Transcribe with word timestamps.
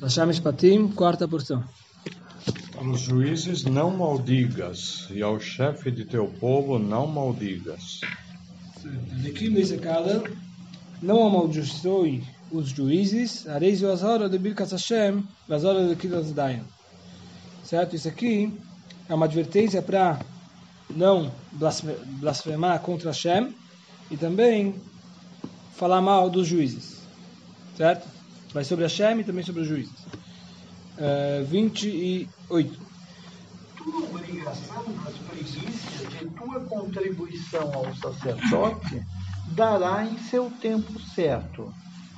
Hashem 0.00 0.30
Shpatim, 0.32 0.88
quarta 0.88 1.26
porção. 1.26 1.64
Aos 2.76 3.00
juízes 3.00 3.64
não 3.64 3.90
maldigas, 3.90 5.08
e 5.10 5.22
ao 5.22 5.40
chefe 5.40 5.90
de 5.90 6.04
teu 6.04 6.28
povo 6.38 6.78
não 6.78 7.06
maldigas. 7.06 8.00
De 9.22 9.32
que 9.32 9.48
Mesekala 9.48 10.22
não 11.00 11.26
amaldiçoe 11.26 12.22
os 12.50 12.68
juízes, 12.68 13.48
areis 13.48 13.82
o 13.82 13.90
azora 13.90 14.28
de 14.28 14.38
Birkas 14.38 14.72
Hashem, 14.72 15.24
azora 15.48 15.88
de 15.88 15.96
Kilas 15.96 16.30
Dayan. 16.32 16.64
Certo? 17.64 17.96
Isso 17.96 18.08
aqui 18.08 18.52
é 19.08 19.14
uma 19.14 19.24
advertência 19.24 19.80
para 19.80 20.20
não 20.90 21.32
blasfemar 22.20 22.80
contra 22.80 23.10
Hashem 23.10 23.54
e 24.10 24.16
também 24.16 24.74
falar 25.74 26.02
mal 26.02 26.28
dos 26.28 26.46
juízes. 26.46 27.00
Certo? 27.76 28.15
Vai 28.56 28.64
sobre 28.64 28.86
Hashem 28.86 29.20
e 29.20 29.24
também 29.24 29.44
sobre 29.44 29.60
os 29.60 29.68
juízes. 29.68 29.92
Uh, 30.96 31.44
28. 31.44 32.80
Tua 33.76 33.98
obrigação 33.98 34.82
nas 35.04 35.12
primícias 35.18 36.22
e 36.22 36.24
tua 36.24 36.60
contribuição 36.60 37.70
ao 37.74 37.94
sacerdote 37.96 39.02
dará 39.48 40.06
em 40.06 40.16
seu 40.16 40.50
tempo 40.50 40.98
certo. 40.98 41.70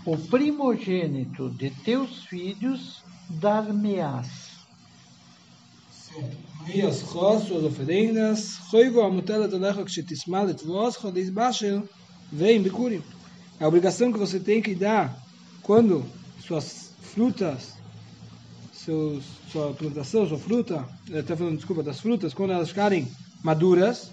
O 0.07 0.17
primogênito 0.17 1.51
de 1.51 1.71
teus 1.71 2.23
filhos 2.27 3.03
dar-me-ás. 3.31 4.29
E 6.73 6.83
as 6.83 6.99
suas 6.99 7.51
oferendas, 7.51 8.59
Choigo 8.71 9.01
amutela 9.01 9.49
tolecha 9.49 9.85
que 9.85 10.03
tismal 10.05 10.49
et 10.49 10.65
vos, 10.65 10.95
chodeis 10.95 11.31
bashel, 11.31 11.83
vem 12.31 12.63
bicurim. 12.63 13.03
A 13.59 13.67
obrigação 13.67 14.13
que 14.13 14.19
você 14.21 14.39
tem 14.39 14.63
que 14.63 14.77
dar 14.77 15.21
quando 15.65 16.18
suas 16.47 16.91
frutas, 17.15 17.75
seus, 18.73 19.25
sua 19.51 19.73
plantação, 19.75 20.29
sua 20.29 20.39
fruta, 20.39 20.89
até 21.17 21.37
falando, 21.37 21.57
desculpa, 21.57 21.83
das 21.83 22.01
frutas, 22.01 22.33
quando 22.33 22.53
elas 22.53 22.69
ficarem 22.69 23.07
maduras, 23.43 24.11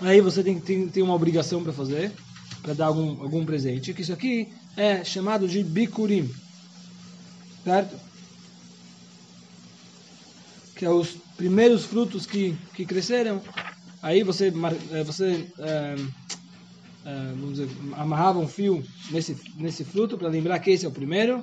aí 0.00 0.20
você 0.20 0.42
tem, 0.42 0.60
tem, 0.60 0.88
tem 0.88 1.02
uma 1.02 1.14
obrigação 1.14 1.62
para 1.62 1.72
fazer, 1.72 2.12
para 2.62 2.74
dar 2.74 2.86
algum, 2.86 3.22
algum 3.22 3.44
presente, 3.44 3.92
que 3.92 4.02
isso 4.02 4.12
aqui 4.12 4.52
é 4.76 5.04
chamado 5.04 5.48
de 5.48 5.62
bikurim, 5.62 6.30
certo? 7.64 7.96
Que 10.76 10.84
é 10.84 10.90
os 10.90 11.16
primeiros 11.36 11.84
frutos 11.84 12.26
que, 12.26 12.56
que 12.74 12.84
cresceram, 12.84 13.42
aí 14.02 14.22
você, 14.22 14.52
eh, 14.92 15.04
você 15.04 15.46
é, 15.58 15.96
vamos 17.04 17.58
dizer, 17.58 17.68
amarrava 17.96 18.38
um 18.38 18.48
fio 18.48 18.82
nesse, 19.10 19.36
nesse 19.56 19.84
fruto 19.84 20.18
para 20.18 20.28
lembrar 20.28 20.58
que 20.58 20.70
esse 20.70 20.84
é 20.84 20.88
o 20.88 20.92
primeiro. 20.92 21.42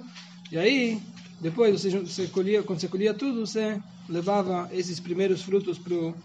E 0.52 0.58
aí, 0.58 1.02
depois, 1.42 1.80
você, 1.80 1.90
você 1.90 2.28
colhia, 2.28 2.64
quando 2.64 2.80
você 2.80 2.88
colhia 2.88 3.14
tudo, 3.14 3.46
você 3.46 3.80
levava 4.08 4.70
esses 4.72 5.00
primeiros 5.00 5.42
frutos 5.42 5.78
para 5.78 5.94
o 5.94 6.16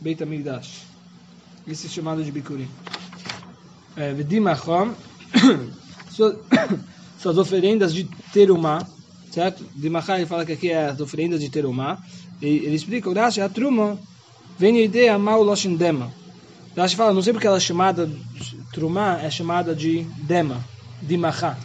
Beit 0.00 0.22
HaMikdash. 0.22 0.82
Isso 1.66 1.86
é 1.86 1.90
chamado 1.90 2.24
de 2.24 2.32
Bikurim. 2.32 2.68
Vedimachom, 4.16 4.94
suas 7.18 7.38
oferendas 7.38 7.92
de 7.92 8.04
terumá, 8.32 8.86
certo? 9.30 9.64
Dimachá 9.74 10.16
ele 10.16 10.26
fala 10.26 10.46
que 10.46 10.52
aqui 10.52 10.70
é 10.70 10.86
as 10.86 11.00
oferendas 11.00 11.40
de 11.40 11.50
terumá. 11.50 11.98
E 12.40 12.46
ele 12.46 12.76
explica, 12.76 13.10
o 13.10 13.12
Rashi, 13.14 13.40
a 13.40 13.48
truma, 13.48 13.98
vem 14.58 14.78
a 14.78 14.82
ideia 14.82 15.18
mal 15.18 15.42
loshendema. 15.42 16.12
Rashi 16.76 16.96
fala, 16.96 17.12
não 17.12 17.22
sei 17.22 17.32
porque 17.32 17.46
ela 17.46 17.56
é 17.56 17.60
chamada, 17.60 18.08
Trumá 18.72 19.18
é 19.20 19.30
chamada 19.30 19.74
de 19.74 20.02
Dema, 20.22 20.64
de 21.02 21.16
Mahá. 21.16 21.56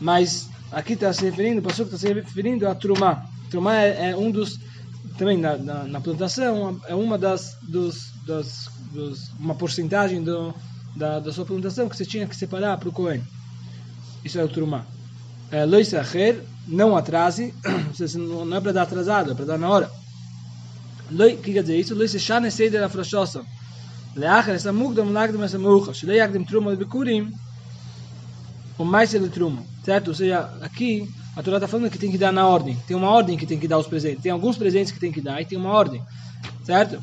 Mas 0.00 0.48
aqui 0.70 0.92
está 0.94 1.12
se 1.12 1.24
referindo, 1.24 1.60
o 1.60 1.62
pastor 1.62 1.86
está 1.86 1.98
se 1.98 2.12
referindo 2.12 2.68
a 2.68 2.74
Trumá. 2.74 3.24
Trumá 3.50 3.76
é, 3.76 4.10
é 4.10 4.16
um 4.16 4.30
dos, 4.30 4.58
também 5.16 5.38
na, 5.38 5.56
na, 5.56 5.84
na, 5.84 6.00
plantação, 6.00 6.80
é 6.86 6.94
uma 6.94 7.16
das, 7.16 7.56
dos, 7.62 8.12
das, 8.26 8.68
dos, 8.92 9.30
uma 9.38 9.54
porcentagem 9.54 10.22
do, 10.22 10.54
da, 10.96 11.20
da 11.20 11.32
sua 11.32 11.44
plantação 11.44 11.88
que 11.88 11.96
você 11.96 12.04
tinha 12.04 12.26
que 12.26 12.36
separar 12.36 12.76
para 12.78 12.88
o 12.88 12.92
Cohen. 12.92 13.22
Isso 14.24 14.38
é 14.38 14.44
o 14.44 14.48
Trumá. 14.48 14.84
É, 15.50 15.66
não 16.66 16.96
atrase, 16.96 17.54
não 18.16 18.56
é 18.56 18.60
para 18.60 18.72
dar 18.72 18.82
atrasado, 18.82 19.32
é 19.32 19.34
para 19.34 19.44
dar 19.44 19.58
na 19.58 19.68
hora. 19.68 19.90
O 21.10 21.36
que 21.42 21.52
quer 21.52 21.62
dizer 21.62 21.78
isso? 21.78 21.94
Lois 21.94 22.10
Shane 22.12 22.50
Seider. 22.50 22.82
לאחר 24.15 24.51
essa 24.51 24.71
mukdam 24.71 25.11
lagdam 25.11 25.43
essa 25.43 25.59
mucha, 25.59 25.93
שלא 25.93 26.13
יקדם 26.13 26.43
תרומה 26.43 26.71
לביקורים, 26.71 27.31
o 28.77 28.85
mais 28.85 29.13
ele 29.13 29.29
truma, 29.29 29.63
certo? 29.83 30.09
Ou 30.09 30.13
seja, 30.13 30.49
aqui 30.61 31.09
a 31.35 31.41
Torá 31.41 31.57
está 31.57 31.67
falando 31.67 31.89
que 31.89 31.97
tem 31.97 32.11
que 32.11 32.17
dar 32.17 32.31
na 32.31 32.47
ordem. 32.47 32.77
Tem 32.87 32.95
uma 32.95 33.09
ordem 33.09 33.37
que 33.37 33.45
tem 33.45 33.59
que 33.59 33.67
dar 33.67 33.77
os 33.77 33.87
presentes. 33.87 34.21
Tem 34.21 34.31
alguns 34.31 34.57
presentes 34.57 34.91
que 34.91 34.99
tem 34.99 35.11
que 35.11 35.21
dar 35.21 35.41
e 35.41 35.45
tem 35.45 35.57
uma 35.57 35.71
ordem, 35.71 36.01
certo? 36.63 37.01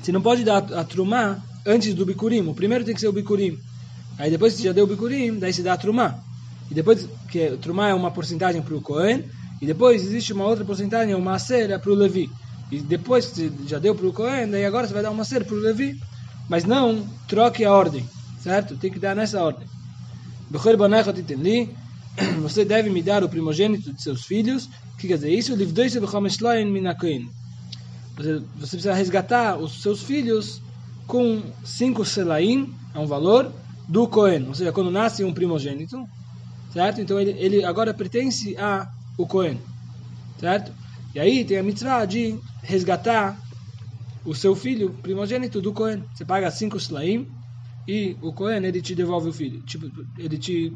Você 0.00 0.10
não 0.12 0.22
pode 0.22 0.44
dar 0.44 0.58
a 0.72 0.84
trumá 0.84 1.38
antes 1.66 1.94
do 1.94 2.06
bicurim. 2.06 2.46
O 2.48 2.54
primeiro 2.54 2.84
tem 2.84 2.94
que 2.94 3.00
ser 3.00 3.08
o 3.08 3.12
bicurim. 3.12 3.58
Aí 4.18 4.30
depois 4.30 4.54
que 4.54 4.60
você 4.60 4.68
já 4.68 4.72
deu 4.72 4.84
o 4.84 4.86
bicurim, 4.86 5.38
daí 5.38 5.52
se 5.52 5.62
dá 5.62 5.74
a 5.74 5.76
trumá. 5.76 6.18
E 6.70 6.74
depois 6.74 7.06
que 7.30 7.48
o 7.48 7.58
trumá 7.58 7.88
é 7.88 7.94
uma 7.94 8.10
porcentagem 8.10 8.62
para 8.62 8.74
o 8.74 8.80
Cohen, 8.80 9.24
e 9.60 9.66
depois 9.66 10.02
existe 10.02 10.32
uma 10.32 10.44
outra 10.44 10.64
porcentagem, 10.64 11.14
uma 11.14 11.38
cera 11.38 11.78
para 11.78 11.90
o 11.90 11.94
Levi. 11.94 12.30
E 12.71 12.79
depois 12.79 13.27
que 13.27 13.51
já 13.67 13.79
deu 13.79 13.93
para 13.93 14.07
o 14.07 14.13
Cohen, 14.13 14.49
daí 14.49 14.65
agora 14.65 14.87
você 14.87 14.93
vai 14.93 15.03
dar 15.03 15.11
uma 15.11 15.23
ser 15.23 15.45
para 15.45 15.55
o 15.55 15.59
Levi. 15.59 15.99
Mas 16.49 16.63
não 16.63 17.07
troque 17.27 17.65
a 17.65 17.71
ordem, 17.71 18.07
certo? 18.39 18.77
Tem 18.77 18.91
que 18.91 18.99
dar 18.99 19.15
nessa 19.15 19.41
ordem. 19.41 19.67
Você 22.41 22.63
deve 22.63 22.89
me 22.89 23.01
dar 23.01 23.23
o 23.23 23.29
primogênito 23.29 23.91
de 23.91 24.01
seus 24.01 24.25
filhos. 24.25 24.69
O 24.93 24.97
que 24.97 25.07
quer 25.07 25.15
dizer 25.15 25.33
isso? 25.33 25.55
Você, 28.15 28.41
você 28.55 28.71
precisa 28.77 28.93
resgatar 28.93 29.57
os 29.57 29.81
seus 29.81 30.03
filhos 30.03 30.61
com 31.07 31.43
cinco 31.63 32.05
selaim, 32.05 32.73
é 32.93 32.99
um 32.99 33.07
valor, 33.07 33.51
do 33.87 34.07
Cohen. 34.07 34.47
Ou 34.47 34.55
seja, 34.55 34.71
quando 34.71 34.91
nasce 34.91 35.23
um 35.23 35.33
primogênito, 35.33 36.07
certo? 36.71 37.01
Então 37.01 37.19
ele, 37.19 37.31
ele 37.31 37.63
agora 37.63 37.93
pertence 37.93 38.55
a 38.57 38.89
o 39.17 39.25
Cohen, 39.25 39.59
certo? 40.39 40.71
E 41.15 41.19
aí 41.19 41.45
tem 41.45 41.57
a 41.57 41.63
mitzvah 41.63 42.03
de 42.03 42.37
resgatar 42.61 43.39
o 44.25 44.35
seu 44.35 44.53
filho 44.53 44.89
primogênito 45.01 45.61
do 45.61 45.71
Cohen. 45.71 46.03
Você 46.13 46.25
paga 46.25 46.51
cinco 46.51 46.75
slaim 46.75 47.25
e 47.87 48.17
o 48.21 48.33
Cohen 48.33 48.65
ele 48.65 48.81
te 48.81 48.93
devolve 48.93 49.29
o 49.29 49.33
filho. 49.33 49.61
Tipo, 49.61 49.89
ele 50.17 50.37
te 50.37 50.75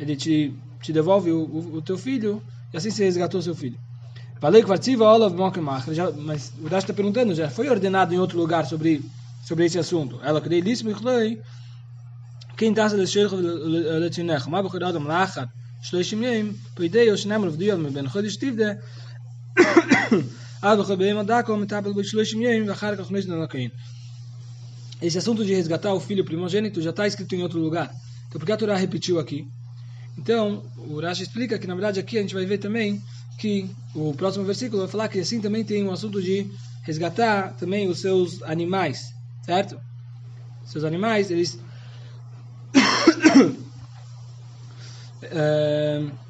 ele 0.00 0.16
te, 0.16 0.52
te 0.82 0.92
devolve 0.92 1.30
o, 1.30 1.44
o, 1.44 1.76
o 1.76 1.82
teu 1.82 1.96
filho 1.96 2.42
e 2.72 2.76
assim 2.76 2.90
você 2.90 3.04
resgatou 3.04 3.38
o 3.38 3.42
seu 3.42 3.54
filho. 3.54 3.78
Falei 4.40 4.64
que 4.64 4.96
Olav 4.96 5.36
mas 6.18 6.52
o 6.60 6.68
Dash 6.68 6.82
está 6.82 6.92
perguntando, 6.92 7.32
já 7.32 7.48
foi 7.48 7.68
ordenado 7.68 8.12
em 8.12 8.18
outro 8.18 8.36
lugar 8.36 8.66
sobre 8.66 9.00
sobre 9.44 9.66
esse 9.66 9.78
assunto. 9.78 10.18
Ela 10.24 10.40
queria 10.40 10.58
isso, 10.68 10.84
quem 12.56 12.70
está 12.70 12.88
se 12.88 12.96
deixando 12.96 13.36
letinech, 13.36 14.50
mas 14.50 14.62
porque 14.62 14.82
Adam 14.82 15.06
esse 25.02 25.18
assunto 25.18 25.44
de 25.44 25.52
resgatar 25.52 25.92
o 25.92 26.00
filho 26.00 26.24
primogênito 26.24 26.80
já 26.80 26.90
está 26.90 27.06
escrito 27.06 27.34
em 27.34 27.42
outro 27.42 27.58
lugar. 27.58 27.92
Então, 28.28 28.38
por 28.38 28.46
que 28.46 28.52
a 28.52 28.56
Torá 28.56 28.76
repetiu 28.76 29.18
aqui? 29.18 29.48
Então, 30.16 30.62
o 30.76 31.00
Rashi 31.00 31.24
explica 31.24 31.58
que, 31.58 31.66
na 31.66 31.74
verdade, 31.74 31.98
aqui 31.98 32.16
a 32.16 32.20
gente 32.20 32.34
vai 32.34 32.46
ver 32.46 32.58
também 32.58 33.02
que 33.38 33.68
o 33.94 34.14
próximo 34.14 34.44
versículo 34.44 34.82
vai 34.82 34.90
falar 34.90 35.08
que 35.08 35.18
assim 35.18 35.40
também 35.40 35.64
tem 35.64 35.82
um 35.82 35.90
assunto 35.90 36.22
de 36.22 36.46
resgatar 36.84 37.54
também 37.54 37.88
os 37.88 38.00
seus 38.00 38.42
animais, 38.42 39.12
certo? 39.44 39.80
Seus 40.66 40.84
animais, 40.84 41.30
eles... 41.30 41.58
é... 45.22 46.02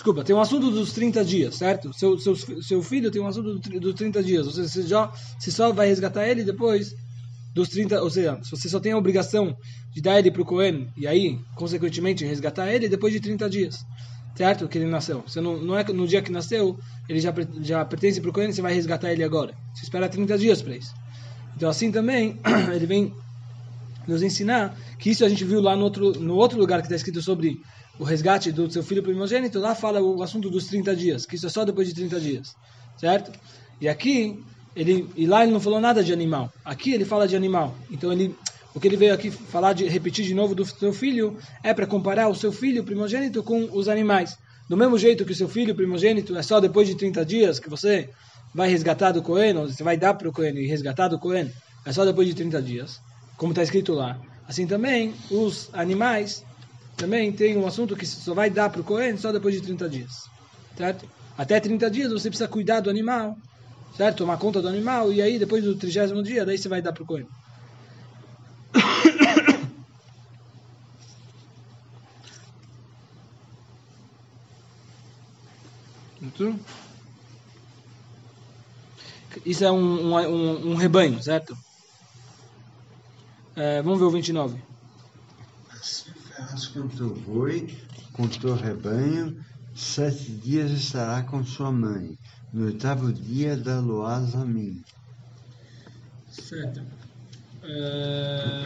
Desculpa, 0.00 0.24
tem 0.24 0.34
um 0.34 0.40
assunto 0.40 0.70
dos 0.70 0.94
30 0.94 1.22
dias, 1.22 1.56
certo? 1.56 1.92
Seu, 1.92 2.16
seu, 2.18 2.34
seu 2.34 2.82
filho 2.82 3.10
tem 3.10 3.20
um 3.20 3.26
assunto 3.26 3.58
dos 3.58 3.94
30 3.94 4.22
dias. 4.22 4.46
Ou 4.46 4.50
seja, 4.50 4.66
você, 4.66 4.82
já, 4.84 5.12
você 5.38 5.50
só 5.50 5.70
vai 5.74 5.88
resgatar 5.88 6.26
ele 6.26 6.42
depois 6.42 6.94
dos 7.52 7.68
30. 7.68 8.00
Ou 8.02 8.08
seja, 8.08 8.40
você 8.42 8.66
só 8.66 8.80
tem 8.80 8.92
a 8.92 8.96
obrigação 8.96 9.54
de 9.92 10.00
dar 10.00 10.18
ele 10.18 10.30
para 10.30 10.40
o 10.40 10.44
Cohen 10.46 10.88
e 10.96 11.06
aí, 11.06 11.38
consequentemente, 11.54 12.24
resgatar 12.24 12.72
ele 12.72 12.88
depois 12.88 13.12
de 13.12 13.20
30 13.20 13.50
dias, 13.50 13.84
certo? 14.34 14.66
Que 14.66 14.78
ele 14.78 14.86
nasceu. 14.86 15.22
Você 15.26 15.38
não, 15.38 15.62
não 15.62 15.78
é 15.78 15.84
no 15.84 16.06
dia 16.06 16.22
que 16.22 16.32
nasceu, 16.32 16.78
ele 17.06 17.20
já, 17.20 17.34
já 17.60 17.84
pertence 17.84 18.22
para 18.22 18.30
o 18.30 18.32
Cohen 18.32 18.50
você 18.50 18.62
vai 18.62 18.72
resgatar 18.72 19.12
ele 19.12 19.22
agora. 19.22 19.54
Você 19.74 19.82
espera 19.82 20.08
30 20.08 20.38
dias 20.38 20.62
para 20.62 20.76
isso. 20.76 20.94
Então, 21.54 21.68
assim 21.68 21.92
também, 21.92 22.40
ele 22.74 22.86
vem 22.86 23.14
nos 24.06 24.22
ensinar 24.22 24.76
que 24.98 25.10
isso 25.10 25.24
a 25.24 25.28
gente 25.28 25.44
viu 25.44 25.60
lá 25.60 25.76
no 25.76 25.84
outro, 25.84 26.12
no 26.12 26.34
outro 26.36 26.58
lugar 26.58 26.80
que 26.80 26.86
está 26.86 26.96
escrito 26.96 27.22
sobre 27.22 27.60
o 27.98 28.04
resgate 28.04 28.50
do 28.50 28.70
seu 28.70 28.82
filho 28.82 29.02
primogênito, 29.02 29.58
lá 29.58 29.74
fala 29.74 30.00
o 30.00 30.22
assunto 30.22 30.48
dos 30.48 30.66
30 30.66 30.96
dias, 30.96 31.26
que 31.26 31.36
isso 31.36 31.46
é 31.46 31.50
só 31.50 31.64
depois 31.64 31.86
de 31.86 31.94
30 31.94 32.18
dias, 32.18 32.54
certo? 32.96 33.30
E 33.80 33.88
aqui, 33.88 34.42
ele, 34.74 35.08
e 35.14 35.26
lá 35.26 35.42
ele 35.42 35.52
não 35.52 35.60
falou 35.60 35.80
nada 35.80 36.02
de 36.02 36.12
animal. 36.12 36.52
Aqui 36.64 36.92
ele 36.92 37.04
fala 37.04 37.28
de 37.28 37.36
animal. 37.36 37.74
Então 37.90 38.12
ele, 38.12 38.34
o 38.74 38.80
que 38.80 38.88
ele 38.88 38.96
veio 38.96 39.12
aqui 39.12 39.30
falar 39.30 39.72
de 39.72 39.86
repetir 39.86 40.24
de 40.24 40.34
novo 40.34 40.54
do 40.54 40.64
seu 40.64 40.92
filho 40.92 41.36
é 41.62 41.74
para 41.74 41.86
comparar 41.86 42.28
o 42.28 42.34
seu 42.34 42.52
filho 42.52 42.84
primogênito 42.84 43.42
com 43.42 43.68
os 43.72 43.88
animais. 43.88 44.38
Do 44.68 44.76
mesmo 44.76 44.96
jeito 44.96 45.24
que 45.24 45.32
o 45.32 45.34
seu 45.34 45.48
filho 45.48 45.74
primogênito 45.74 46.36
é 46.36 46.42
só 46.42 46.60
depois 46.60 46.88
de 46.88 46.94
30 46.94 47.24
dias 47.24 47.58
que 47.58 47.68
você 47.68 48.08
vai 48.54 48.68
resgatar 48.68 49.12
do 49.12 49.22
Cohen, 49.22 49.56
ou 49.56 49.68
você 49.68 49.82
vai 49.82 49.96
dar 49.96 50.14
para 50.14 50.28
o 50.28 50.32
Cohen 50.32 50.56
e 50.56 50.66
resgatar 50.66 51.08
do 51.08 51.18
Cohen, 51.18 51.50
é 51.84 51.92
só 51.92 52.04
depois 52.04 52.28
de 52.28 52.34
30 52.34 52.62
dias, 52.62 53.00
como 53.40 53.52
está 53.52 53.62
escrito 53.62 53.94
lá. 53.94 54.20
Assim 54.46 54.66
também, 54.66 55.14
os 55.30 55.70
animais 55.72 56.44
também 56.94 57.32
tem 57.32 57.56
um 57.56 57.66
assunto 57.66 57.96
que 57.96 58.04
só 58.04 58.34
vai 58.34 58.50
dar 58.50 58.68
para 58.68 58.82
o 58.82 58.84
Cohen 58.84 59.16
só 59.16 59.32
depois 59.32 59.54
de 59.54 59.62
30 59.62 59.88
dias. 59.88 60.12
Certo? 60.76 61.08
Até 61.38 61.58
30 61.58 61.90
dias 61.90 62.12
você 62.12 62.28
precisa 62.28 62.46
cuidar 62.46 62.80
do 62.80 62.90
animal, 62.90 63.34
certo? 63.96 64.18
Tomar 64.18 64.36
conta 64.36 64.60
do 64.60 64.68
animal, 64.68 65.10
e 65.10 65.22
aí 65.22 65.38
depois 65.38 65.64
do 65.64 65.74
trigésimo 65.74 66.22
dia, 66.22 66.44
daí 66.44 66.58
você 66.58 66.68
vai 66.68 66.82
dar 66.82 66.92
para 66.92 67.02
o 67.02 67.06
Cohen. 67.06 67.26
Isso 79.46 79.64
é 79.64 79.72
um, 79.72 80.14
um, 80.14 80.72
um 80.72 80.74
rebanho, 80.74 81.22
certo? 81.22 81.56
É, 83.56 83.82
vamos 83.82 83.98
ver 83.98 84.04
o 84.06 84.10
29. 84.10 84.62
Assim 85.70 86.10
farás 86.10 86.66
com 86.68 86.88
teu 86.88 87.14
boi, 87.14 87.74
com 88.12 88.28
teu 88.28 88.54
rebanho, 88.54 89.44
sete 89.74 90.30
dias 90.32 90.70
estará 90.70 91.22
com 91.22 91.44
sua 91.44 91.70
mãe. 91.70 92.18
No 92.52 92.66
oitavo 92.66 93.12
dia 93.12 93.56
dá-lo-ás 93.56 94.34
a 94.34 94.44
mim. 94.44 94.82
Certo. 96.28 96.82
É... 97.62 98.64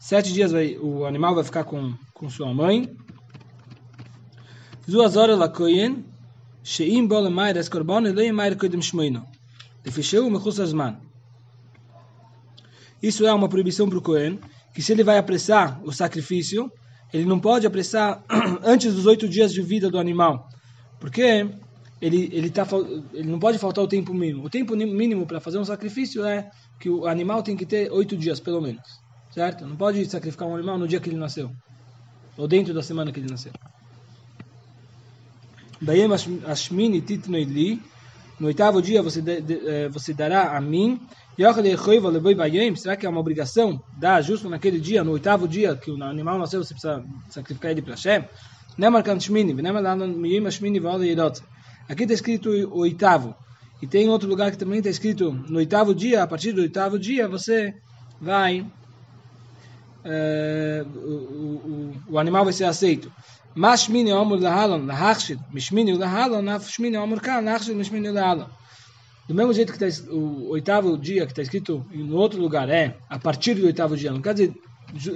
Sete 0.00 0.32
dias 0.32 0.52
vai, 0.52 0.76
o 0.78 1.04
animal 1.04 1.34
vai 1.34 1.44
ficar 1.44 1.64
com, 1.64 1.94
com 2.14 2.30
sua 2.30 2.52
mãe. 2.54 2.96
Duas 4.86 5.16
horas 5.16 5.38
lá 5.38 5.48
koyen. 5.48 6.04
Sheim 6.64 7.06
bol 7.06 7.30
mayr 7.30 7.56
es 7.56 7.68
korban 7.68 8.06
e 8.06 8.12
lei 8.12 8.30
koydem 8.54 8.82
shmoino. 8.82 9.26
Isso 13.02 13.26
é 13.26 13.32
uma 13.32 13.48
proibição 13.48 13.88
para 13.88 13.98
o 13.98 14.02
Cohen, 14.02 14.38
que 14.74 14.82
se 14.82 14.92
ele 14.92 15.04
vai 15.04 15.18
apressar 15.18 15.80
o 15.84 15.92
sacrifício, 15.92 16.70
ele 17.12 17.24
não 17.24 17.38
pode 17.38 17.66
apressar 17.66 18.24
antes 18.62 18.94
dos 18.94 19.06
oito 19.06 19.28
dias 19.28 19.52
de 19.52 19.62
vida 19.62 19.90
do 19.90 19.98
animal, 19.98 20.48
porque 21.00 21.48
ele, 22.00 22.28
ele, 22.32 22.50
tá, 22.50 22.66
ele 23.12 23.28
não 23.28 23.38
pode 23.38 23.58
faltar 23.58 23.82
o 23.82 23.88
tempo 23.88 24.12
mínimo. 24.12 24.44
O 24.44 24.50
tempo 24.50 24.76
mínimo 24.76 25.26
para 25.26 25.40
fazer 25.40 25.58
um 25.58 25.64
sacrifício 25.64 26.24
é 26.24 26.50
que 26.78 26.88
o 26.88 27.06
animal 27.06 27.42
tem 27.42 27.56
que 27.56 27.66
ter 27.66 27.90
oito 27.90 28.16
dias, 28.16 28.40
pelo 28.40 28.60
menos. 28.60 29.00
Certo? 29.30 29.66
Não 29.66 29.76
pode 29.76 30.04
sacrificar 30.08 30.48
um 30.48 30.54
animal 30.54 30.78
no 30.78 30.88
dia 30.88 31.00
que 31.00 31.08
ele 31.08 31.16
nasceu, 31.16 31.50
ou 32.36 32.48
dentro 32.48 32.72
da 32.72 32.82
semana 32.82 33.12
que 33.12 33.20
ele 33.20 33.30
nasceu. 33.30 33.52
Daí, 35.80 36.00
Ashmini 36.46 37.00
Titnoili, 37.00 37.80
no 38.38 38.46
oitavo 38.46 38.80
dia 38.80 39.02
você, 39.02 39.20
de, 39.20 39.40
de, 39.40 39.68
eh, 39.68 39.88
você 39.88 40.12
dará 40.14 40.56
a 40.56 40.60
mim. 40.60 41.00
Será 42.76 42.96
que 42.96 43.06
é 43.06 43.08
uma 43.08 43.20
obrigação 43.20 43.82
dar 43.96 44.20
justo 44.22 44.48
naquele 44.48 44.80
dia, 44.80 45.04
no 45.04 45.12
oitavo 45.12 45.46
dia 45.46 45.76
que 45.76 45.90
o 45.90 46.02
animal 46.02 46.38
nasceu, 46.38 46.62
você 46.62 46.74
precisa 46.74 47.04
sacrificar 47.28 47.70
ele 47.70 47.82
para 47.82 47.94
Hashem? 47.94 48.24
Aqui 51.88 52.02
está 52.02 52.14
escrito 52.14 52.50
o 52.50 52.78
oitavo. 52.78 53.34
E 53.80 53.86
tem 53.86 54.08
outro 54.08 54.28
lugar 54.28 54.50
que 54.50 54.58
também 54.58 54.78
está 54.78 54.90
escrito 54.90 55.32
no 55.32 55.58
oitavo 55.58 55.94
dia, 55.94 56.22
a 56.22 56.26
partir 56.26 56.52
do 56.52 56.60
oitavo 56.60 56.98
dia 56.98 57.28
você 57.28 57.74
vai. 58.20 58.60
Uh, 60.04 60.86
o, 60.96 61.10
o, 61.10 61.94
o, 62.10 62.18
animal 62.18 62.44
vai 62.44 62.52
ser 62.52 62.64
aceito. 62.64 63.12
Mashmini 63.58 64.12
Omur 64.12 64.38
Lahalon, 64.38 64.86
Lahachshid, 64.86 65.40
Mishmini 65.52 65.92
Lahalon, 65.98 66.44
Nafshmini 66.44 66.96
Omur 66.96 67.20
Kan, 67.20 67.44
Lahachshid, 67.44 67.74
Mishmini 67.74 68.08
Lahalon. 68.12 68.48
Do 69.26 69.34
mesmo 69.34 69.52
jeito 69.52 69.72
que 69.72 69.84
está 69.84 70.12
o 70.12 70.50
oitavo 70.50 70.96
dia 70.96 71.26
que 71.26 71.32
está 71.32 71.42
escrito 71.42 71.84
no 71.92 72.16
outro 72.16 72.40
lugar 72.40 72.68
é 72.70 72.96
a 73.10 73.18
partir 73.18 73.54
do 73.54 73.66
oitavo 73.66 73.96
dia, 73.96 74.12
não 74.12 74.22
quer 74.22 74.32
dizer 74.32 74.54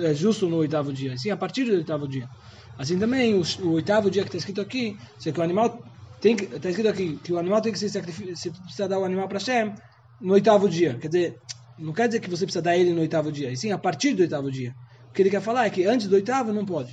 é 0.00 0.12
justo 0.12 0.48
no 0.48 0.56
oitavo 0.56 0.92
dia, 0.92 1.16
sim 1.16 1.30
a 1.30 1.36
partir 1.36 1.64
do 1.64 1.76
oitavo 1.76 2.08
dia. 2.08 2.28
Assim 2.76 2.98
também 2.98 3.32
o, 3.32 3.42
o 3.62 3.72
oitavo 3.74 4.10
dia 4.10 4.22
que 4.22 4.28
está 4.28 4.38
escrito 4.38 4.60
aqui, 4.60 4.98
se 5.20 5.32
que 5.32 5.38
o 5.38 5.42
animal 5.42 5.80
tem 6.20 6.34
está 6.34 6.68
escrito 6.68 6.88
aqui 6.88 7.18
que 7.22 7.32
o 7.32 7.38
animal 7.38 7.60
tem 7.62 7.72
que 7.72 7.78
ser 7.78 7.90
sacrificado, 7.90 8.36
você 8.36 8.50
precisa 8.50 8.88
dar 8.88 8.98
o 8.98 9.04
animal 9.04 9.28
para 9.28 9.38
Hashem 9.38 9.72
no 10.20 10.32
oitavo 10.34 10.68
dia. 10.68 10.98
Quer 11.00 11.08
dizer, 11.08 11.38
não 11.78 11.92
quer 11.92 12.08
dizer 12.08 12.18
que 12.18 12.28
você 12.28 12.44
precisa 12.44 12.60
dar 12.60 12.76
ele 12.76 12.92
no 12.92 13.02
oitavo 13.02 13.30
dia, 13.30 13.52
e 13.52 13.56
sim 13.56 13.70
a 13.70 13.78
partir 13.78 14.14
do 14.14 14.22
oitavo 14.22 14.50
dia. 14.50 14.74
O 15.08 15.12
que 15.12 15.22
ele 15.22 15.30
quer 15.30 15.40
falar 15.40 15.66
é 15.66 15.70
que 15.70 15.84
antes 15.84 16.08
do 16.08 16.16
oitavo 16.16 16.52
não 16.52 16.66
pode. 16.66 16.92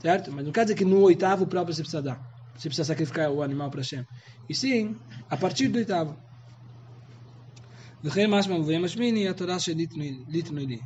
Certo? 0.00 0.30
Mas 0.32 0.44
não 0.44 0.52
quer 0.52 0.64
dizer 0.64 0.74
que 0.74 0.84
no 0.84 1.00
oitavo 1.00 1.46
próprio 1.46 1.74
você 1.74 1.82
precisa 1.82 2.02
dar. 2.02 2.20
Você 2.56 2.68
precisa 2.68 2.84
sacrificar 2.84 3.30
o 3.30 3.42
animal 3.42 3.70
para 3.70 3.80
Hashem. 3.80 4.04
E 4.48 4.54
sim, 4.54 4.96
a 5.28 5.36
partir 5.36 5.68
do 5.68 5.78
oitavo. 5.78 6.16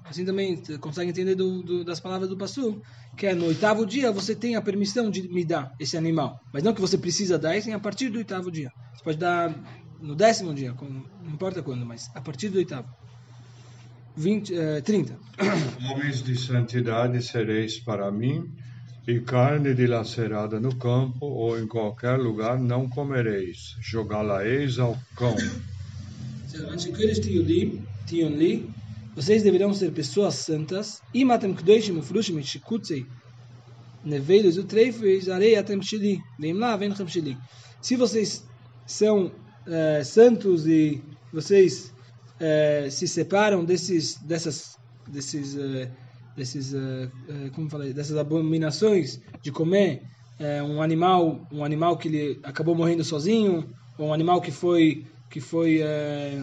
Assim 0.04 0.24
também 0.24 0.56
consegue 0.80 1.10
entender 1.10 1.34
do, 1.34 1.62
do, 1.62 1.84
das 1.84 2.00
palavras 2.00 2.28
do 2.28 2.38
Passu, 2.38 2.80
que 3.16 3.26
é 3.26 3.34
no 3.34 3.46
oitavo 3.46 3.84
dia 3.84 4.10
você 4.10 4.34
tem 4.34 4.56
a 4.56 4.62
permissão 4.62 5.10
de 5.10 5.28
me 5.28 5.44
dar 5.44 5.70
esse 5.78 5.96
animal. 5.96 6.40
Mas 6.52 6.62
não 6.62 6.72
que 6.72 6.80
você 6.80 6.96
precisa 6.96 7.38
dar, 7.38 7.60
sim 7.60 7.72
a 7.72 7.78
partir 7.78 8.08
do 8.08 8.16
oitavo 8.16 8.50
dia. 8.50 8.70
Você 8.94 9.04
pode 9.04 9.18
dar 9.18 9.54
no 10.00 10.14
décimo 10.14 10.54
dia, 10.54 10.74
não 11.22 11.32
importa 11.32 11.62
quando, 11.62 11.84
mas 11.84 12.10
a 12.14 12.20
partir 12.20 12.48
do 12.48 12.56
oitavo. 12.56 12.88
20, 14.16 14.54
eh, 14.54 14.80
30. 14.80 15.18
Homens 15.90 16.22
de 16.22 16.36
santidade 16.36 17.22
sereis 17.22 17.78
para 17.78 18.10
mim, 18.10 18.52
e 19.06 19.20
carne 19.20 19.74
dilacerada 19.74 20.60
no 20.60 20.74
campo 20.76 21.26
ou 21.26 21.58
em 21.58 21.66
qualquer 21.66 22.16
lugar 22.16 22.58
não 22.58 22.88
comereis, 22.88 23.76
jogá-la-eis 23.80 24.78
ao 24.78 24.96
cão. 25.16 25.36
Vocês 29.14 29.42
deverão 29.42 29.74
ser 29.74 29.92
pessoas 29.92 30.36
santas. 30.36 31.02
E 31.12 31.24
matem 31.24 31.54
kdoishim 31.54 31.98
ufrushim 31.98 32.38
et 32.38 32.46
shikutzei 32.46 33.06
neveiros 34.04 34.58
o 34.58 34.64
treifes 34.64 35.28
arei 35.28 35.56
atem 35.56 35.82
shili. 35.82 36.20
Vem 36.38 36.54
no 36.54 37.08
shili. 37.08 37.36
Se 37.80 37.96
vocês 37.96 38.44
são 38.86 39.32
é, 39.66 40.02
santos 40.04 40.66
e 40.66 41.02
vocês 41.32 41.92
é, 42.40 42.88
se 42.90 43.06
separam 43.06 43.64
desses, 43.64 44.16
dessas, 44.16 44.76
desses 45.08 45.56
é, 45.56 45.90
desses, 46.36 46.72
uh, 46.72 46.76
uh, 46.76 47.50
como 47.54 47.68
falei, 47.68 47.92
dessas 47.92 48.16
abominações 48.16 49.20
de 49.42 49.50
comer 49.50 50.02
uh, 50.40 50.64
um 50.64 50.82
animal, 50.82 51.46
um 51.52 51.64
animal 51.64 51.96
que 51.96 52.08
ele 52.08 52.40
acabou 52.42 52.74
morrendo 52.74 53.04
sozinho, 53.04 53.68
ou 53.98 54.08
um 54.08 54.12
animal 54.12 54.40
que 54.40 54.50
foi 54.50 55.06
que 55.30 55.40
foi 55.40 55.80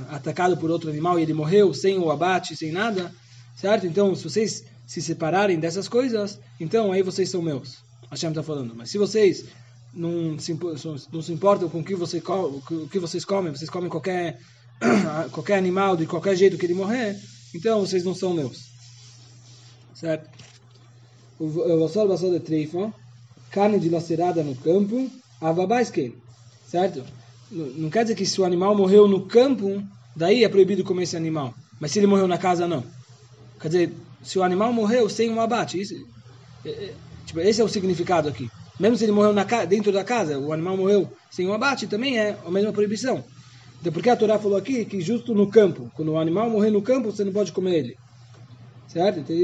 atacado 0.09 0.57
por 0.57 0.71
outro 0.71 0.89
animal 0.89 1.19
e 1.19 1.21
ele 1.21 1.31
morreu 1.31 1.71
sem 1.75 1.99
o 1.99 2.09
abate, 2.09 2.55
sem 2.55 2.71
nada, 2.71 3.13
certo? 3.55 3.85
Então, 3.85 4.15
se 4.15 4.23
vocês 4.23 4.65
se 4.87 4.99
separarem 4.99 5.59
dessas 5.59 5.87
coisas, 5.87 6.39
então 6.59 6.91
aí 6.91 7.03
vocês 7.03 7.29
são 7.29 7.39
meus. 7.39 7.83
Hashem 8.09 8.29
está 8.29 8.41
falando. 8.41 8.73
Mas 8.75 8.89
se 8.89 8.97
vocês 8.97 9.45
não 9.93 10.39
se, 10.39 10.57
não 11.13 11.21
se 11.21 11.31
importam 11.31 11.69
com 11.69 11.81
o 11.81 11.83
que, 11.83 11.93
você, 11.93 12.17
o 12.17 12.87
que 12.87 12.97
vocês 12.97 13.23
comem, 13.23 13.53
vocês 13.53 13.69
comem 13.69 13.91
qualquer, 13.91 14.39
qualquer 15.31 15.59
animal 15.59 15.95
de 15.95 16.07
qualquer 16.07 16.35
jeito 16.35 16.57
que 16.57 16.65
ele 16.65 16.73
morrer, 16.73 17.15
então 17.53 17.81
vocês 17.81 18.03
não 18.03 18.15
são 18.15 18.33
meus 18.33 18.68
certo? 19.99 20.29
O 21.37 21.79
vassal 21.79 22.07
vassal 22.07 22.31
de 22.31 22.39
treifa, 22.39 22.93
carne 23.51 23.79
dilacerada 23.79 24.43
no 24.43 24.55
campo, 24.55 25.09
avabaisque, 25.41 26.15
certo? 26.67 27.03
Não 27.51 27.89
quer 27.89 28.03
dizer 28.03 28.15
que 28.15 28.25
se 28.25 28.39
o 28.39 28.45
animal 28.45 28.75
morreu 28.75 29.07
no 29.07 29.25
campo, 29.25 29.81
daí 30.15 30.43
é 30.43 30.49
proibido 30.49 30.83
comer 30.83 31.03
esse 31.03 31.17
animal. 31.17 31.53
Mas 31.79 31.91
se 31.91 31.99
ele 31.99 32.07
morreu 32.07 32.27
na 32.27 32.37
casa, 32.37 32.67
não. 32.67 32.83
Quer 33.59 33.67
dizer, 33.67 33.93
se 34.21 34.37
o 34.37 34.43
animal 34.43 34.71
morreu 34.71 35.09
sem 35.09 35.29
um 35.29 35.39
abate, 35.39 35.79
isso, 35.79 35.95
é, 36.65 36.69
é, 36.69 36.93
tipo, 37.25 37.39
esse 37.39 37.61
é 37.61 37.63
o 37.63 37.69
significado 37.69 38.27
aqui. 38.27 38.49
Mesmo 38.79 38.97
se 38.97 39.05
ele 39.05 39.11
morreu 39.11 39.33
na, 39.33 39.43
dentro 39.65 39.91
da 39.91 40.03
casa, 40.03 40.37
o 40.37 40.53
animal 40.53 40.77
morreu 40.77 41.11
sem 41.29 41.47
um 41.47 41.53
abate, 41.53 41.87
também 41.87 42.17
é 42.17 42.37
a 42.45 42.51
mesma 42.51 42.71
proibição. 42.71 43.23
Então, 43.79 43.91
porque 43.91 44.09
a 44.09 44.15
Torá 44.15 44.37
falou 44.37 44.57
aqui 44.57 44.85
que 44.85 45.01
justo 45.01 45.33
no 45.33 45.47
campo, 45.47 45.89
quando 45.95 46.11
o 46.11 46.17
animal 46.17 46.49
morrer 46.49 46.69
no 46.69 46.81
campo, 46.81 47.11
você 47.11 47.23
não 47.23 47.31
pode 47.31 47.51
comer 47.51 47.75
ele. 47.75 47.97
Certo? 48.89 49.19
Então, 49.19 49.35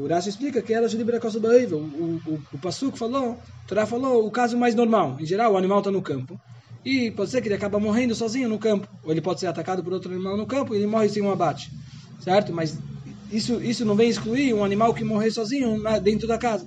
o 0.00 0.08
Rashi 0.08 0.30
explica 0.30 0.60
que 0.60 0.74
ela 0.74 0.88
libera 0.88 1.18
a 1.18 1.38
da 1.38 1.56
Eiva. 1.56 1.76
O, 1.76 2.20
o, 2.26 2.42
o 2.52 2.58
Passuco 2.58 2.98
falou, 2.98 3.32
o 3.32 3.68
Torá 3.68 3.86
falou 3.86 4.26
o 4.26 4.30
caso 4.32 4.58
mais 4.58 4.74
normal. 4.74 5.16
Em 5.20 5.24
geral, 5.24 5.52
o 5.52 5.56
animal 5.56 5.78
está 5.78 5.92
no 5.92 6.02
campo. 6.02 6.38
E 6.84 7.12
pode 7.12 7.30
ser 7.30 7.40
que 7.40 7.46
ele 7.46 7.54
acaba 7.54 7.78
morrendo 7.78 8.16
sozinho 8.16 8.48
no 8.48 8.58
campo. 8.58 8.88
Ou 9.04 9.12
ele 9.12 9.20
pode 9.20 9.38
ser 9.38 9.46
atacado 9.46 9.82
por 9.82 9.92
outro 9.92 10.12
animal 10.12 10.36
no 10.36 10.44
campo 10.44 10.74
e 10.74 10.78
ele 10.78 10.88
morre 10.88 11.08
sem 11.08 11.22
um 11.22 11.30
abate. 11.30 11.70
Certo? 12.20 12.52
Mas 12.52 12.76
isso, 13.30 13.62
isso 13.62 13.84
não 13.84 13.94
vem 13.94 14.08
excluir 14.08 14.52
um 14.52 14.64
animal 14.64 14.92
que 14.92 15.04
morrer 15.04 15.30
sozinho 15.30 15.80
na, 15.80 16.00
dentro 16.00 16.26
da 16.26 16.36
casa. 16.36 16.66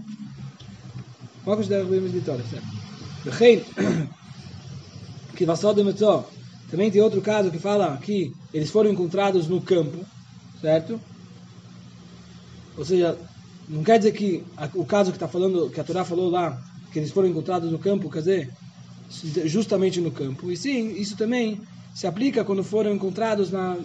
Qual 1.43 1.59
é 1.59 1.59
a 1.59 1.83
vitória, 1.83 2.45
certo? 2.45 2.67
que 5.35 5.45
Vassal 5.45 5.73
de 5.73 5.83
Metzó. 5.83 6.29
Também 6.69 6.89
tem 6.89 7.01
outro 7.01 7.19
caso 7.21 7.51
que 7.51 7.59
fala 7.59 7.97
que 7.97 8.31
eles 8.53 8.69
foram 8.69 8.91
encontrados 8.91 9.49
no 9.49 9.59
campo, 9.59 10.05
certo? 10.61 11.01
Ou 12.77 12.85
seja, 12.85 13.17
não 13.67 13.83
quer 13.83 13.97
dizer 13.97 14.11
que 14.11 14.43
o 14.75 14.85
caso 14.85 15.11
que 15.11 15.17
está 15.17 15.27
falando, 15.27 15.69
que 15.69 15.79
a 15.79 15.83
Torá 15.83 16.03
falou 16.03 16.29
lá, 16.29 16.61
que 16.91 16.99
eles 16.99 17.11
foram 17.11 17.29
encontrados 17.29 17.71
no 17.71 17.79
campo, 17.79 18.09
quer 18.09 18.19
dizer, 18.19 18.53
justamente 19.45 19.99
no 20.01 20.11
campo. 20.11 20.51
E 20.51 20.57
sim, 20.57 20.91
isso 20.93 21.15
também 21.17 21.59
se 21.93 22.07
aplica 22.07 22.43
quando 22.43 22.63
foram 22.63 22.93
encontrados 22.93 23.51
na, 23.51 23.77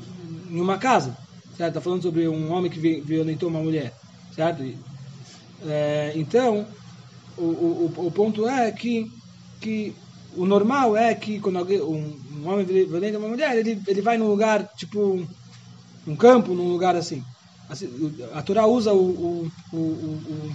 em 0.50 0.60
uma 0.60 0.78
casa, 0.78 1.16
certo? 1.56 1.68
Está 1.68 1.80
falando 1.80 2.02
sobre 2.02 2.28
um 2.28 2.52
homem 2.52 2.70
que 2.70 3.00
violentou 3.00 3.48
uma 3.48 3.60
mulher, 3.60 3.92
certo? 4.34 4.62
É, 5.66 6.12
então, 6.14 6.66
o, 7.36 7.42
o, 7.42 7.92
o 8.06 8.10
ponto 8.10 8.46
é 8.48 8.70
que, 8.70 9.10
que 9.60 9.94
o 10.36 10.46
normal 10.46 10.96
é 10.96 11.14
que 11.14 11.40
quando 11.40 11.58
alguém, 11.58 11.80
um, 11.80 12.16
um 12.36 12.48
homem 12.48 12.64
violenta 12.64 13.18
uma 13.18 13.28
mulher, 13.28 13.56
ele, 13.56 13.80
ele 13.86 14.02
vai 14.02 14.18
num 14.18 14.28
lugar, 14.28 14.68
tipo, 14.76 15.26
um 16.06 16.16
campo, 16.16 16.54
num 16.54 16.70
lugar 16.70 16.94
assim. 16.94 17.24
Assim 17.68 17.88
a 18.32 18.42
Torá 18.42 18.66
usa 18.66 18.92
o, 18.92 18.96
o, 18.96 19.50
o, 19.72 19.76
o, 19.76 20.54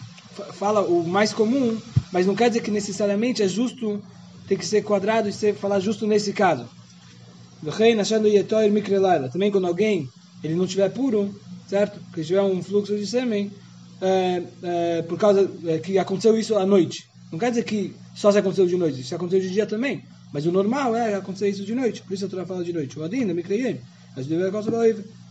fala 0.53 0.82
o 0.82 1.08
mais 1.08 1.34
comum, 1.34 1.77
mas 2.12 2.25
não 2.25 2.36
quer 2.36 2.50
dizer 2.50 2.62
que 2.62 2.72
necessariamente 2.72 3.44
é 3.44 3.48
justo, 3.48 4.01
tem 4.48 4.58
que 4.58 4.65
ser 4.65 4.82
quadrado 4.84 5.30
e 5.30 5.34
ser, 5.34 5.56
falar 5.56 5.80
justo 5.80 6.08
nesse 6.08 6.34
caso. 6.34 6.65
Também 9.30 9.51
quando 9.51 9.68
alguém 9.68 10.10
ele 10.44 10.56
não 10.56 10.65
estiver 10.65 10.89
puro, 10.89 11.34
certo? 11.68 12.00
Que 12.13 12.24
tiver 12.24 12.41
um 12.41 12.62
fluxo 12.63 12.96
de 12.98 13.06
sêmen, 13.06 13.51
é, 14.01 14.44
é, 14.63 15.01
por 15.03 15.18
causa 15.18 15.50
é, 15.65 15.77
que 15.77 16.00
aconteceu 16.00 16.38
isso 16.38 16.58
à 16.58 16.65
noite. 16.65 17.08
Não 17.32 17.38
quer 17.38 17.51
dizer 17.51 17.63
que 17.63 17.94
só 18.15 18.32
se 18.32 18.39
aconteceu 18.39 18.65
de 18.65 18.75
noite, 18.75 19.01
isso 19.01 19.15
aconteceu 19.15 19.41
de 19.41 19.53
dia 19.53 19.65
também. 19.65 20.03
Mas 20.34 20.46
o 20.46 20.51
normal 20.51 20.96
é 20.96 21.13
acontecer 21.13 21.50
isso 21.50 21.65
de 21.65 21.75
noite. 21.75 22.01
Por 22.01 22.13
isso 22.13 22.25
a 22.25 22.30
Torá 22.30 22.46
fala 22.46 22.63
de 22.63 22.74
noite. 22.74 22.98
O 22.98 23.03
Adina, 23.03 23.34
me 23.34 23.44
criei. 23.44 23.82
As 24.15 24.25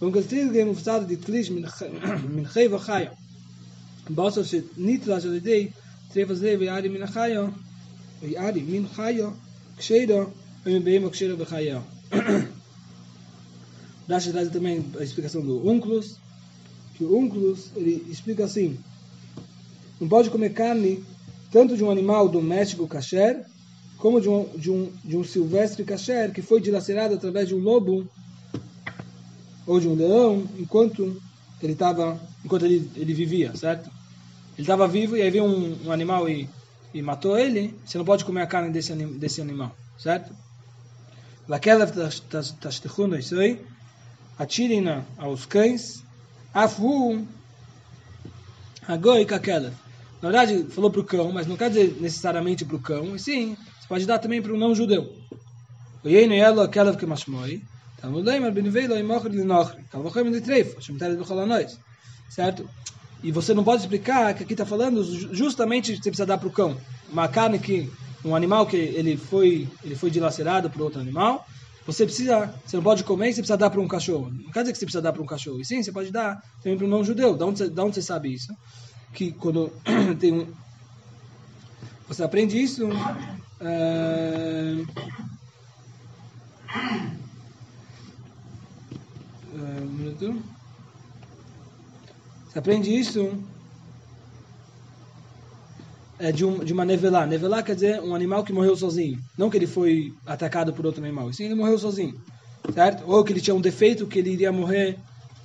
boa. 0.01 0.11
Vamos 0.13 0.15
castir 0.15 0.51
que 0.51 0.65
mufsad 0.65 1.07
de 1.07 1.17
klish 1.17 1.51
min 1.51 2.47
chay 2.53 2.69
va 2.69 2.79
chaya. 2.79 3.13
Basta 4.09 4.45
se 4.45 4.65
nitla 4.77 5.21
se 5.21 5.41
dei 5.41 5.73
trefas 6.13 6.41
leve 6.41 6.69
ari 6.69 6.89
min 6.89 7.07
chaya. 7.07 7.53
E 8.23 8.37
ari 8.37 8.63
min 8.63 8.87
chaya. 8.89 9.33
Ksheira, 9.77 10.27
e 10.67 10.71
me 10.71 10.81
beima 10.81 11.11
ksheira 11.11 11.37
va 11.37 11.45
chaya. 11.45 11.83
Rashi 14.11 14.33
traz 14.33 14.51
também 14.51 14.85
a 14.99 15.05
explicação 15.05 15.41
do 15.41 15.71
Unclus, 15.71 16.17
que 16.97 17.05
o 17.05 17.17
Unclus, 17.17 17.71
ele 17.77 18.05
explica 18.11 18.45
assim, 18.45 18.77
não 20.01 20.09
pode 20.09 20.31
comer 20.31 20.53
carne 20.53 21.05
tanto 21.53 21.77
de 21.77 21.85
um 21.85 21.91
animal 21.91 22.29
doméstico 22.29 22.89
kasher, 22.89 23.45
como 23.99 24.21
de 24.21 24.29
um, 24.29 24.49
de 24.57 24.69
um, 24.69 24.93
de 25.05 25.17
um 25.17 25.23
silvestre 25.23 25.85
kasher 25.85 26.33
que 26.33 26.43
foi 26.43 26.61
dilacerado 26.61 27.15
através 27.15 27.47
de 27.47 27.55
um 27.55 27.61
lobo 27.61 28.11
ou 29.71 29.79
de 29.79 29.87
um 29.87 29.95
leão 29.95 30.45
enquanto 30.59 31.23
ele 31.63 31.75
estava 31.75 32.21
enquanto 32.45 32.65
ele, 32.65 32.91
ele 32.97 33.15
vivia, 33.15 33.55
certo? 33.55 33.89
Ele 34.55 34.63
estava 34.63 34.89
vivo 34.89 35.17
e 35.17 35.23
aí 35.23 35.31
veio 35.31 35.45
um, 35.45 35.87
um 35.87 35.93
animal 35.93 36.29
e, 36.29 36.49
e 36.93 37.01
matou 37.01 37.39
ele, 37.39 37.73
você 37.87 37.97
não 37.97 38.05
pode 38.05 38.25
comer 38.25 38.43
a 38.43 38.49
carne 38.49 38.73
desse, 38.73 38.93
desse 38.93 39.41
animal, 39.41 39.73
certo? 39.97 40.35
Lakelev 41.49 41.93
tashtichuna 42.61 43.17
isoi, 43.17 43.61
atirem 44.37 44.85
aos 45.17 45.47
cães, 45.47 46.03
afu 46.53 47.25
agoi 48.89 49.25
kakelev. 49.25 49.73
Na 50.21 50.31
verdade, 50.31 50.65
falou 50.71 50.91
para 50.91 51.01
o 51.01 51.05
cão, 51.05 51.31
mas 51.31 51.47
não 51.47 51.57
quer 51.57 51.69
dizer 51.71 51.97
necessariamente 52.01 52.65
para 52.65 52.77
o 52.77 52.81
cão, 52.81 53.15
e 53.15 53.21
sim, 53.21 53.57
você 53.79 53.87
pode 53.89 54.05
dar 54.05 54.19
também 54.19 54.43
para 54.43 54.53
o 54.53 54.59
não 54.59 54.75
judeu. 54.75 55.15
Oyeinu 56.03 56.35
elo 56.35 56.61
akelev 56.61 56.97
que 56.97 57.07
mashmoi, 57.07 57.63
Talmud 58.01 58.25
leimer 58.25 58.53
benivei 58.53 58.89
lo 58.89 58.97
imochri 58.97 59.37
li 59.37 59.45
nochri, 59.45 59.85
kalvochem 59.91 60.31
li 60.33 60.41
treif, 60.41 60.77
shemtere 60.81 61.17
do 61.17 61.25
cholanois. 61.25 61.79
Certo? 62.29 62.69
E 63.23 63.31
você 63.31 63.53
não 63.53 63.63
pode 63.63 63.83
explicar 63.83 64.35
que 64.35 64.45
aqui 64.45 64.55
está 64.55 64.65
falando 64.65 65.03
justamente 65.35 65.95
você 65.95 66.11
precisa 66.11 66.27
dar 66.27 66.39
para 66.39 66.49
o 66.49 66.53
cão. 66.53 66.77
Uma 67.13 67.29
carne 67.29 67.59
que, 67.59 67.91
um 68.25 68.35
animal 68.35 68.67
que 68.67 68.77
ele 68.77 69.17
foi, 69.17 69.69
ele 69.85 69.95
foi 69.95 70.11
dilacerado 70.11 70.71
por 70.71 70.81
outro 70.81 71.01
animal, 71.01 71.45
você 71.87 72.05
precisa, 72.05 72.55
você 72.65 72.77
não 72.77 72.85
pode 72.85 73.05
comer, 73.05 73.33
você 73.33 73.41
precisa 73.41 73.59
dar 73.59 73.69
para 73.69 73.81
um 73.81 73.89
cachorro. 73.89 74.31
Não 74.31 74.51
quer 74.51 74.61
dizer 74.61 74.73
que 74.73 74.79
você 74.79 74.87
precisa 74.87 75.03
dar 75.03 75.13
para 75.13 75.23
um 75.23 75.27
cachorro. 75.27 75.61
E 75.61 75.65
sim, 75.65 75.83
você 75.83 75.93
pode 75.93 76.11
dar 76.11 76.43
também 76.63 76.79
para 76.79 76.87
um 76.87 76.91
não 76.91 77.05
judeu. 77.05 77.37
Da 77.37 77.45
onde, 77.45 77.69
da 77.69 77.85
onde 77.85 77.97
você 77.97 78.03
sabe 78.03 78.33
isso? 78.33 78.55
Que 79.13 79.33
quando 79.33 79.71
tem 80.19 80.33
um, 80.33 80.47
você 82.09 82.23
aprende 82.23 82.61
isso. 82.61 82.89
Uh, 83.61 84.87
um 89.61 89.87
minuto. 89.87 90.43
Você 92.49 92.59
aprende 92.59 92.93
isso 92.93 93.33
é 96.21 96.31
de, 96.31 96.45
um, 96.45 96.59
de 96.59 96.73
uma 96.73 96.85
nevelá. 96.85 97.27
Nevelá 97.27 97.63
quer 97.63 97.75
dizer 97.75 98.01
um 98.03 98.15
animal 98.15 98.45
que 98.45 98.53
morreu 98.53 98.77
sozinho. 98.77 99.19
Não 99.37 99.49
que 99.49 99.57
ele 99.57 99.67
foi 99.67 100.13
atacado 100.27 100.73
por 100.73 100.85
outro 100.85 101.03
animal. 101.03 101.33
Sim, 101.33 101.47
ele 101.47 101.55
morreu 101.55 101.79
sozinho. 101.79 102.21
Certo? 102.75 103.05
Ou 103.07 103.25
que 103.25 103.33
ele 103.33 103.41
tinha 103.41 103.55
um 103.55 103.61
defeito 103.61 104.07
que 104.07 104.19
ele 104.19 104.31
iria 104.31 104.53
morrer 104.53 104.99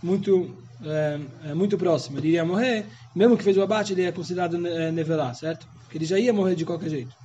muito, 0.03 0.53
é, 0.83 1.19
é, 1.45 1.53
muito 1.53 1.77
próximo. 1.77 2.19
Ele 2.19 2.27
iria 2.27 2.43
morrer, 2.43 2.85
mesmo 3.15 3.37
que 3.37 3.43
fez 3.43 3.55
o 3.57 3.61
abate, 3.61 3.93
ele 3.93 4.03
é 4.03 4.11
considerado 4.11 4.67
é, 4.67 4.91
nevelá, 4.91 5.33
certo? 5.33 5.65
Que 5.89 5.97
ele 5.97 6.05
já 6.05 6.19
ia 6.19 6.33
morrer 6.33 6.55
de 6.55 6.65
qualquer 6.65 6.89
jeito. 6.89 7.15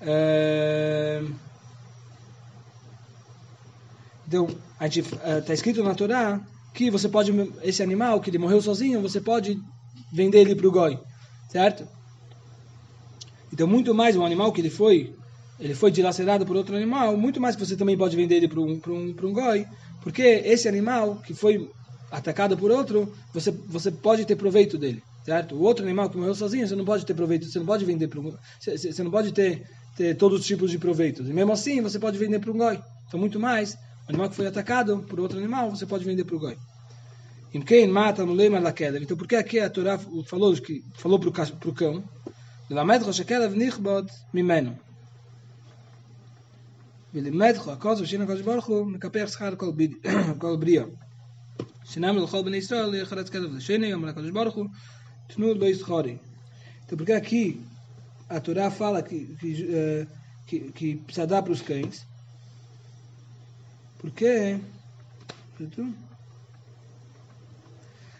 É... 0.00 1.22
Então, 4.26 4.48
está 5.38 5.52
escrito 5.52 5.82
na 5.82 5.94
Torá 5.94 6.40
que 6.74 6.90
você 6.90 7.08
pode, 7.08 7.32
esse 7.62 7.82
animal 7.82 8.20
que 8.20 8.30
ele 8.30 8.38
morreu 8.38 8.60
sozinho, 8.62 9.02
você 9.02 9.20
pode 9.20 9.58
vender 10.12 10.40
ele 10.40 10.54
para 10.54 10.66
o 10.66 10.72
goi, 10.72 10.98
certo? 11.50 11.86
Então, 13.52 13.66
muito 13.66 13.94
mais 13.94 14.16
um 14.16 14.24
animal 14.24 14.52
que 14.52 14.60
ele 14.60 14.70
foi, 14.70 15.14
ele 15.60 15.74
foi 15.74 15.90
dilacerado 15.90 16.46
por 16.46 16.56
outro 16.56 16.74
animal, 16.74 17.16
muito 17.16 17.40
mais 17.40 17.54
que 17.54 17.64
você 17.64 17.76
também 17.76 17.96
pode 17.96 18.16
vender 18.16 18.36
ele 18.36 18.48
para 18.48 18.60
um, 18.60 18.80
um, 18.88 19.14
um 19.22 19.32
goi, 19.32 19.66
porque 20.02 20.22
esse 20.22 20.66
animal 20.68 21.16
que 21.16 21.34
foi 21.34 21.70
atacado 22.10 22.56
por 22.56 22.70
outro, 22.70 23.12
você, 23.32 23.50
você 23.50 23.90
pode 23.90 24.24
ter 24.24 24.36
proveito 24.36 24.78
dele, 24.78 25.02
certo? 25.24 25.54
O 25.54 25.62
outro 25.62 25.84
animal 25.84 26.10
que 26.10 26.16
morreu 26.16 26.34
sozinho, 26.34 26.66
você 26.66 26.76
não 26.76 26.84
pode 26.84 27.06
ter 27.06 27.14
proveito, 27.14 27.46
você 27.46 27.58
não 27.58 27.66
pode 27.66 27.84
vender 27.84 28.08
para 28.08 28.20
um 28.20 28.34
você, 28.60 28.76
você 28.76 29.02
não 29.02 29.10
pode 29.10 29.32
ter, 29.32 29.66
ter 29.96 30.14
todos 30.16 30.40
os 30.40 30.46
tipos 30.46 30.70
de 30.70 30.78
proveitos. 30.78 31.28
E 31.28 31.32
mesmo 31.32 31.52
assim, 31.52 31.80
você 31.80 31.98
pode 31.98 32.18
vender 32.18 32.38
para 32.38 32.50
um 32.50 32.56
goi. 32.56 32.78
Então, 33.06 33.18
muito 33.18 33.40
mais, 33.40 33.76
o 34.05 34.09
animal 34.09 34.29
que 34.29 34.35
foi 34.35 34.47
atacado 34.47 34.99
por 35.09 35.19
outro 35.19 35.37
animal, 35.37 35.69
você 35.69 35.85
pode 35.85 36.05
vender 36.05 36.23
para 36.23 36.35
o 36.35 36.39
goi. 36.39 36.57
Em 37.53 37.61
quem 37.61 37.87
mata 37.87 38.25
no 38.25 38.33
leima 38.33 38.59
da 38.61 38.71
queda. 38.71 38.97
Então, 38.99 39.17
por 39.17 39.27
que 39.27 39.35
aqui 39.35 39.59
a 39.59 39.69
Torá 39.69 39.97
falou 40.25 40.53
que 40.55 40.83
falou 40.95 41.19
para 41.19 41.29
o 41.69 41.73
cão? 41.73 42.03
ללמד 42.69 43.01
לך 43.01 43.13
שכלב 43.13 43.53
נכבוד 43.55 44.09
ממנו. 44.33 44.71
ולימד 47.13 47.53
לך 47.55 47.67
הכל 47.67 47.95
זה 47.95 48.07
שין 48.07 48.21
הקדוש 48.21 48.41
ברוך 48.41 48.65
הוא 48.65 48.85
מקפח 48.85 49.29
שכר 49.31 49.55
כל, 49.55 49.71
ב... 49.75 49.83
כל 50.41 50.55
בריאה. 50.55 50.83
שנאמר 51.83 52.23
לכל 52.23 52.43
בני 52.43 52.57
ישראל 52.57 52.95
יחרץ 52.95 53.29
כלב 53.29 53.53
לשני, 53.53 53.93
אומר 53.93 54.09
הקדוש 54.09 54.31
ברוך 54.31 54.55
הוא, 54.55 54.65
תנו 55.27 55.53
לו 55.53 55.65
ישכורי. 55.65 56.17
Então, 56.85 56.97
porque 56.97 57.11
aqui 57.11 57.61
a 58.29 58.39
Torá 58.39 58.71
fala 58.71 59.03
que, 59.03 59.35
que, 59.39 59.49
uh, 59.63 60.07
que, 60.47 60.59
que 60.71 60.95
precisa 60.95 61.27
dar 61.27 61.43
para 61.43 61.51
os 61.51 61.61
cães. 61.61 62.05
porque, 64.02 64.58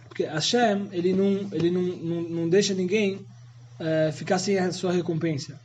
porque 0.08 0.24
Hashem, 0.24 0.88
ele 0.92 1.12
não, 1.12 1.48
ele 1.52 1.70
não, 1.72 1.82
não, 1.82 2.22
não 2.22 2.48
deixa 2.48 2.72
ninguém 2.72 3.16
uh, 3.16 4.12
ficar 4.12 4.38
sem 4.38 4.56
a 4.58 4.72
sua 4.72 4.92
recompensa. 4.92 5.60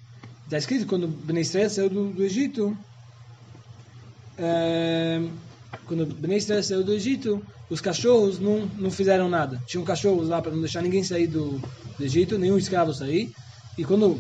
Está 0.46 0.58
escrito 0.58 0.88
quando 0.88 1.08
Ben 1.08 1.40
Israel 1.40 1.70
saiu 1.70 1.90
do, 1.90 2.10
do 2.10 2.24
Egito, 2.24 2.76
uh, 4.40 5.32
quando 5.86 6.08
Ben 6.08 6.36
Israel 6.36 6.64
saiu 6.64 6.84
do 6.84 6.94
Egito, 6.94 7.46
os 7.70 7.80
cachorros 7.80 8.40
não, 8.40 8.66
não 8.78 8.90
fizeram 8.90 9.30
nada. 9.30 9.62
Tinham 9.68 9.84
cachorros 9.86 10.30
lá 10.30 10.42
para 10.42 10.52
não 10.52 10.62
deixar 10.62 10.82
ninguém 10.82 11.04
sair 11.04 11.28
do, 11.28 11.60
do 11.98 12.04
Egito, 12.04 12.40
nenhum 12.40 12.58
escravo 12.58 12.92
sair. 12.92 13.32
E 13.78 13.84
quando 13.84 14.20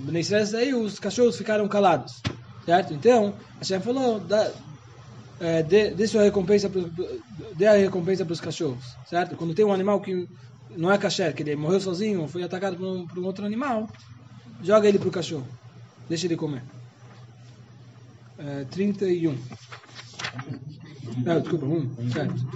Ben 0.00 0.20
Israel 0.20 0.46
saiu, 0.46 0.82
os 0.82 0.98
cachorros 0.98 1.38
ficaram 1.38 1.66
calados. 1.68 2.20
Certo? 2.66 2.92
Então, 2.92 3.34
Hashem 3.58 3.80
falou, 3.80 4.20
é, 5.42 5.60
dê, 5.60 5.90
dê, 5.90 6.06
sua 6.06 6.22
recompensa 6.22 6.70
pro, 6.70 6.88
dê 7.56 7.66
a 7.66 7.72
recompensa 7.72 8.24
para 8.24 8.32
os 8.32 8.40
cachorros, 8.40 8.96
certo? 9.06 9.34
Quando 9.34 9.54
tem 9.54 9.64
um 9.64 9.72
animal 9.72 10.00
que 10.00 10.28
não 10.76 10.90
é 10.90 10.96
kasher, 10.96 11.34
que 11.34 11.42
ele 11.42 11.56
morreu 11.56 11.80
sozinho, 11.80 12.28
foi 12.28 12.44
atacado 12.44 12.76
por 12.76 12.86
um, 12.86 13.06
por 13.08 13.18
um 13.18 13.24
outro 13.24 13.44
animal, 13.44 13.88
joga 14.62 14.86
ele 14.86 15.00
para 15.00 15.08
o 15.08 15.12
cachorro. 15.12 15.46
Deixa 16.08 16.26
ele 16.26 16.36
comer. 16.36 16.62
É, 18.38 18.64
31. 18.70 19.36
Não, 21.24 21.40
desculpa, 21.40 21.66
um, 21.66 22.10
certo. 22.10 22.46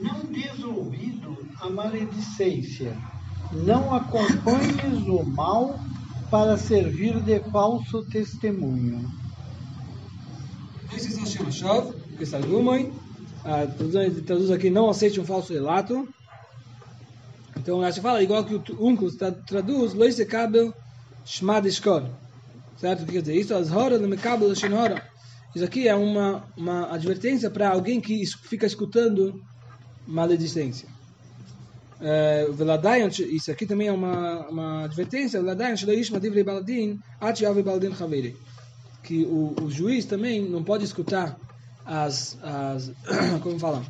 Não 0.00 0.24
des 0.26 0.58
ouvido 0.64 1.38
a 1.60 1.70
maledicência. 1.70 2.96
Não 3.52 3.94
acompanhes 3.94 5.06
o 5.06 5.22
mal 5.22 5.78
para 6.32 6.56
servir 6.56 7.20
de 7.22 7.38
falso 7.50 8.04
testemunho. 8.06 9.08
Esse 10.94 11.12
são 11.12 11.26
chama 11.26 11.50
Shov, 11.50 11.94
que 12.16 12.22
está 12.22 12.38
Gumoi. 12.38 12.92
A 13.44 13.66
tradução 13.66 14.22
traduz 14.24 14.50
aqui, 14.50 14.70
não 14.70 14.90
aceite 14.90 15.20
um 15.20 15.24
falso 15.24 15.52
relato. 15.52 16.08
Então, 17.56 17.80
a 17.82 17.90
gente 17.90 18.02
fala, 18.02 18.22
igual 18.22 18.44
que 18.44 18.54
o 18.54 18.86
Uncus 18.86 19.16
traduz, 19.46 19.94
Loise 19.94 20.24
Kabel 20.26 20.74
Shmad 21.24 21.66
Ishkor. 21.66 22.04
Certo? 22.76 23.02
O 23.02 23.06
que 23.06 23.12
quer 23.12 23.20
dizer? 23.20 23.36
Isso, 23.36 23.54
as 23.54 23.70
horas 23.70 24.00
no 24.00 24.08
Mekabel 24.08 24.54
Shinhora. 24.54 25.02
Isso 25.54 25.64
aqui 25.64 25.88
é 25.88 25.94
uma, 25.94 26.44
uma 26.56 26.92
advertência 26.92 27.48
para 27.50 27.70
alguém 27.70 28.00
que 28.00 28.24
fica 28.26 28.66
escutando 28.66 29.40
maledicência. 30.06 30.88
É, 32.00 32.46
isso 33.30 33.50
aqui 33.50 33.64
também 33.64 33.88
é 33.88 33.92
uma, 33.92 34.46
uma 34.48 34.84
advertência. 34.84 35.40
Veladayan, 35.40 35.76
Shleish 35.76 36.10
Madivrei 36.10 36.44
Baladin, 36.44 37.00
Ati 37.20 37.44
Yavi 37.44 37.62
Baladin 37.62 37.94
Chaveri 37.94 38.36
que 39.06 39.24
o, 39.24 39.54
o, 39.62 39.70
juiz 39.70 40.04
também 40.04 40.42
não 40.42 40.64
pode 40.64 40.84
escutar 40.84 41.38
as, 41.84 42.36
as 42.42 42.92
como 43.40 43.58
falar, 43.58 43.84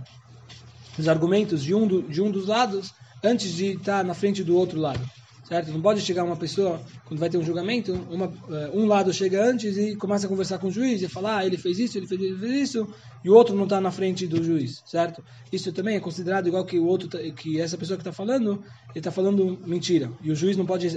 os 0.98 1.08
argumentos 1.08 1.62
de 1.64 1.74
um, 1.74 1.86
do, 1.86 2.02
de 2.02 2.20
um 2.20 2.30
dos 2.30 2.46
lados 2.46 2.92
antes 3.24 3.50
de 3.52 3.72
estar 3.72 4.04
na 4.04 4.12
frente 4.12 4.44
do 4.44 4.54
outro 4.54 4.78
lado. 4.78 5.00
Certo? 5.48 5.70
Não 5.70 5.80
pode 5.80 6.00
chegar 6.00 6.24
uma 6.24 6.36
pessoa, 6.36 6.80
quando 7.04 7.20
vai 7.20 7.30
ter 7.30 7.38
um 7.38 7.42
julgamento, 7.42 7.92
uma, 8.10 8.32
eh, 8.50 8.70
um 8.74 8.84
lado 8.84 9.12
chega 9.12 9.48
antes 9.48 9.76
e 9.76 9.94
começa 9.94 10.26
a 10.26 10.28
conversar 10.28 10.58
com 10.58 10.66
o 10.66 10.72
juiz 10.72 11.00
e 11.02 11.08
falar, 11.08 11.38
ah, 11.38 11.46
ele 11.46 11.56
fez 11.56 11.78
isso, 11.78 11.96
ele 11.96 12.06
fez, 12.08 12.20
ele 12.20 12.36
fez 12.36 12.70
isso, 12.70 12.88
e 13.24 13.30
o 13.30 13.34
outro 13.34 13.54
não 13.54 13.62
está 13.62 13.80
na 13.80 13.92
frente 13.92 14.26
do 14.26 14.42
juiz, 14.42 14.82
certo? 14.84 15.22
Isso 15.52 15.72
também 15.72 15.94
é 15.94 16.00
considerado 16.00 16.48
igual 16.48 16.64
que 16.64 16.80
o 16.80 16.84
outro, 16.84 17.06
tá, 17.06 17.18
que 17.30 17.60
essa 17.60 17.78
pessoa 17.78 17.96
que 17.96 18.00
está 18.00 18.10
falando, 18.10 18.60
ele 18.90 18.98
está 18.98 19.12
falando 19.12 19.56
mentira, 19.64 20.10
e 20.20 20.32
o 20.32 20.34
juiz 20.34 20.56
não 20.56 20.66
pode 20.66 20.88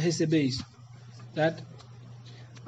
receber 0.00 0.42
isso, 0.42 0.64
certo? 1.34 1.64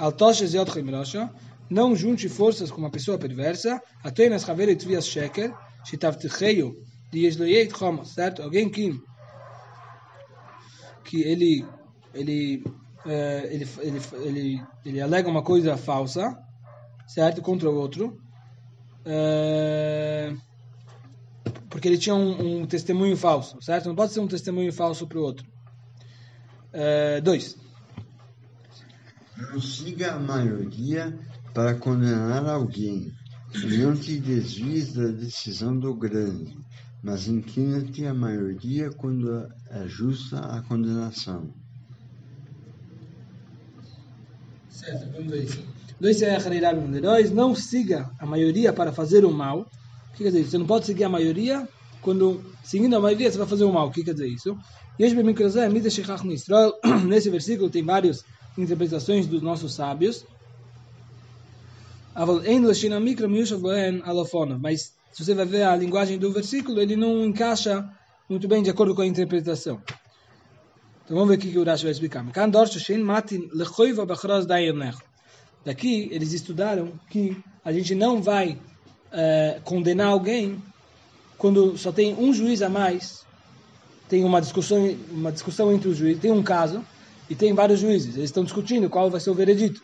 Altoshes 0.00 0.54
yot 0.54 0.72
chimrosho, 0.72 1.28
não 1.68 1.94
junte 1.94 2.26
forças 2.26 2.70
com 2.70 2.78
uma 2.78 2.90
pessoa 2.90 3.18
perversa, 3.18 3.80
apenas 4.02 4.48
haver 4.48 4.70
etvias 4.70 5.06
sheker, 5.06 5.54
shitavticheio, 5.84 6.74
de 7.12 7.26
yesloyeit 7.26 7.76
chomos, 7.76 8.08
certo? 8.14 8.42
Alguém 8.42 8.70
que, 8.70 8.98
que 11.04 11.22
ele, 11.22 11.66
ele, 12.14 12.64
uh, 13.04 13.46
ele, 13.50 13.68
ele, 13.80 14.00
ele, 14.24 14.62
ele 14.86 15.00
alega 15.02 15.28
uma 15.28 15.42
coisa 15.42 15.76
falsa, 15.76 16.34
certo? 17.06 17.42
Contra 17.42 17.68
o 17.68 17.74
outro, 17.76 18.18
uh, 19.04 20.40
porque 21.68 21.88
ele 21.88 21.98
tinha 21.98 22.14
um, 22.14 22.62
um, 22.62 22.66
testemunho 22.66 23.18
falso, 23.18 23.60
certo? 23.60 23.86
Não 23.86 23.94
pode 23.94 24.14
ser 24.14 24.20
um 24.20 24.28
testemunho 24.28 24.72
falso 24.72 25.06
para 25.06 25.18
o 25.18 25.22
outro. 25.22 25.46
Uh, 26.72 27.20
dois. 27.22 27.58
Não 29.40 29.60
siga 29.60 30.12
a 30.12 30.18
maioria 30.18 31.18
para 31.54 31.74
condenar 31.74 32.46
alguém. 32.46 33.12
Não 33.78 33.96
te 33.96 34.18
desvies 34.18 34.92
da 34.92 35.08
decisão 35.08 35.78
do 35.78 35.94
grande, 35.94 36.56
mas 37.02 37.26
inclina-te 37.26 38.06
à 38.06 38.14
maioria 38.14 38.90
quando 38.90 39.48
é 39.70 39.88
justa 39.88 40.38
a 40.38 40.62
condenação. 40.62 41.52
Certo, 44.68 45.10
vamos 45.12 45.30
ver 45.30 45.44
isso. 45.44 45.64
Dois 46.00 47.30
não 47.30 47.54
siga 47.54 48.10
a 48.18 48.26
maioria 48.26 48.72
para 48.72 48.92
fazer 48.92 49.24
o 49.24 49.32
mal. 49.32 49.60
O 49.60 50.16
que 50.16 50.24
quer 50.24 50.30
dizer? 50.30 50.44
Você 50.44 50.58
não 50.58 50.66
pode 50.66 50.86
seguir 50.86 51.04
a 51.04 51.08
maioria 51.08 51.68
quando 52.00 52.42
seguindo 52.62 52.96
a 52.96 53.00
maioria 53.00 53.30
você 53.30 53.38
vai 53.38 53.46
fazer 53.46 53.64
o 53.64 53.72
mal. 53.72 53.88
O 53.88 53.90
que 53.90 54.04
quer 54.04 54.14
dizer 54.14 54.28
isso? 54.28 54.56
Nesse 57.06 57.28
versículo 57.30 57.68
tem 57.68 57.84
vários 57.84 58.24
interpretações 58.56 59.26
dos 59.26 59.42
nossos 59.42 59.74
sábios. 59.74 60.24
Mas 64.60 64.92
se 65.12 65.24
você 65.24 65.34
vai 65.34 65.46
ver 65.46 65.62
a 65.62 65.76
linguagem 65.76 66.18
do 66.18 66.32
versículo, 66.32 66.80
ele 66.80 66.96
não 66.96 67.24
encaixa 67.24 67.88
muito 68.28 68.46
bem 68.46 68.62
de 68.62 68.70
acordo 68.70 68.94
com 68.94 69.02
a 69.02 69.06
interpretação. 69.06 69.80
Então 71.04 71.16
vamos 71.16 71.28
ver 71.28 71.36
o 71.36 71.38
que 71.38 71.58
o 71.58 71.64
Rashi 71.64 71.84
vai 71.84 71.92
explicar. 71.92 72.24
Daqui 75.64 76.08
eles 76.12 76.32
estudaram 76.32 76.92
que 77.10 77.36
a 77.64 77.72
gente 77.72 77.94
não 77.94 78.22
vai 78.22 78.58
é, 79.12 79.60
condenar 79.64 80.08
alguém 80.08 80.62
quando 81.36 81.76
só 81.76 81.90
tem 81.90 82.14
um 82.14 82.32
juiz 82.32 82.62
a 82.62 82.68
mais, 82.68 83.24
tem 84.08 84.24
uma 84.24 84.40
discussão, 84.40 84.94
uma 85.10 85.32
discussão 85.32 85.72
entre 85.72 85.88
os 85.88 85.96
juízes, 85.96 86.20
tem 86.20 86.30
um 86.30 86.42
caso, 86.42 86.84
e 87.30 87.34
tem 87.36 87.54
vários 87.54 87.78
juízes. 87.78 88.16
Eles 88.16 88.28
estão 88.28 88.42
discutindo 88.42 88.90
qual 88.90 89.08
vai 89.08 89.20
ser 89.20 89.30
o 89.30 89.34
veredito. 89.34 89.80